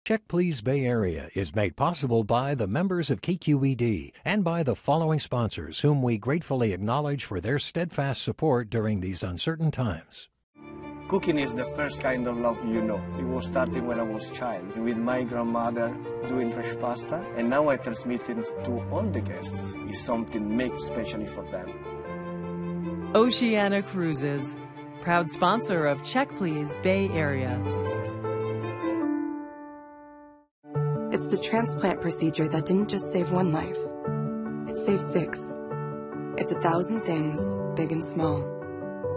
Check 0.03 0.27
Please 0.27 0.62
Bay 0.62 0.84
Area 0.84 1.27
is 1.36 1.53
made 1.53 1.75
possible 1.75 2.23
by 2.23 2.56
the 2.56 2.65
members 2.65 3.12
of 3.12 3.21
KQED 3.21 4.13
and 4.25 4.43
by 4.43 4.63
the 4.63 4.75
following 4.75 5.19
sponsors 5.19 5.82
whom 5.82 6.01
we 6.01 6.17
gratefully 6.17 6.73
acknowledge 6.73 7.23
for 7.23 7.39
their 7.39 7.60
steadfast 7.60 8.23
support 8.23 8.71
during 8.71 9.01
these 9.01 9.21
uncertain 9.21 9.69
times. 9.69 10.27
Cooking 11.08 11.39
is 11.39 11.54
the 11.54 11.63
first 11.67 12.02
kind 12.02 12.28
of 12.28 12.38
love 12.38 12.58
you 12.65 12.82
know. 12.82 13.02
It 13.17 13.24
was 13.24 13.46
starting 13.46 13.88
when 13.88 13.98
I 13.98 14.04
was 14.04 14.30
child 14.32 14.76
with 14.76 14.98
my 14.98 15.24
grandmother 15.24 15.96
doing 16.28 16.52
fresh 16.52 16.76
pasta 16.82 17.26
and 17.38 17.50
now 17.50 17.70
I 17.70 17.78
transmit 17.78 18.30
it 18.30 18.46
to 18.65 18.82
all 18.91 19.04
the 19.04 19.22
guests. 19.22 19.74
It's 19.88 20.02
something 20.02 20.58
made 20.58 20.78
specially 20.82 21.26
for 21.26 21.43
them. 21.50 23.12
Oceania 23.15 23.84
Cruises, 23.84 24.58
proud 25.02 25.32
sponsor 25.32 25.86
of 25.86 26.04
Check 26.04 26.28
Please 26.36 26.74
Bay 26.84 27.08
Area. 27.08 27.56
It's 31.13 31.28
the 31.28 31.41
transplant 31.41 32.02
procedure 32.02 32.50
that 32.50 32.65
didn't 32.65 32.89
just 32.89 33.13
save 33.13 33.32
one 33.32 33.54
life, 33.54 33.78
it 34.67 34.78
saved 34.86 35.10
six. 35.13 35.39
It's 36.38 36.52
a 36.52 36.60
thousand 36.60 37.04
things, 37.06 37.39
big 37.78 37.93
and 37.93 38.04
small. 38.04 38.43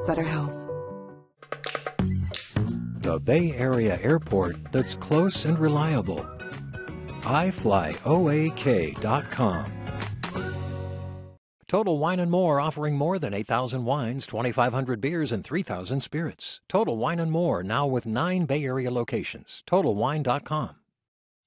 Sutter 0.06 0.22
Health. 0.22 0.70
The 3.10 3.18
Bay 3.18 3.52
Area 3.56 3.98
airport 4.02 4.70
that's 4.70 4.94
close 4.94 5.44
and 5.44 5.58
reliable. 5.58 6.24
iFlyOAK.com. 7.22 7.92
Total 11.66 11.98
Wine 11.98 12.20
and 12.20 12.30
More 12.30 12.60
offering 12.60 12.94
more 12.94 13.18
than 13.18 13.34
8,000 13.34 13.84
wines, 13.84 14.28
2,500 14.28 15.00
beers, 15.00 15.32
and 15.32 15.42
3,000 15.42 16.00
spirits. 16.02 16.60
Total 16.68 16.96
Wine 16.96 17.18
and 17.18 17.32
More 17.32 17.64
now 17.64 17.84
with 17.84 18.06
nine 18.06 18.44
Bay 18.44 18.62
Area 18.62 18.92
locations. 18.92 19.64
TotalWine.com. 19.66 20.76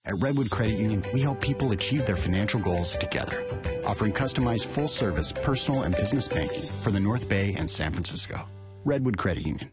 At 0.03 0.15
Redwood 0.15 0.49
Credit 0.49 0.77
Union, 0.77 1.05
we 1.13 1.21
help 1.21 1.39
people 1.39 1.71
achieve 1.71 2.05
their 2.05 2.17
financial 2.17 2.59
goals 2.59 2.97
together, 2.97 3.45
offering 3.85 4.11
customized 4.11 4.65
full 4.65 4.89
service 4.89 5.31
personal 5.31 5.83
and 5.83 5.95
business 5.95 6.27
banking 6.27 6.63
for 6.81 6.91
the 6.91 6.99
North 6.99 7.29
Bay 7.29 7.55
and 7.57 7.69
San 7.69 7.93
Francisco. 7.93 8.49
Redwood 8.83 9.17
Credit 9.17 9.45
Union. 9.45 9.71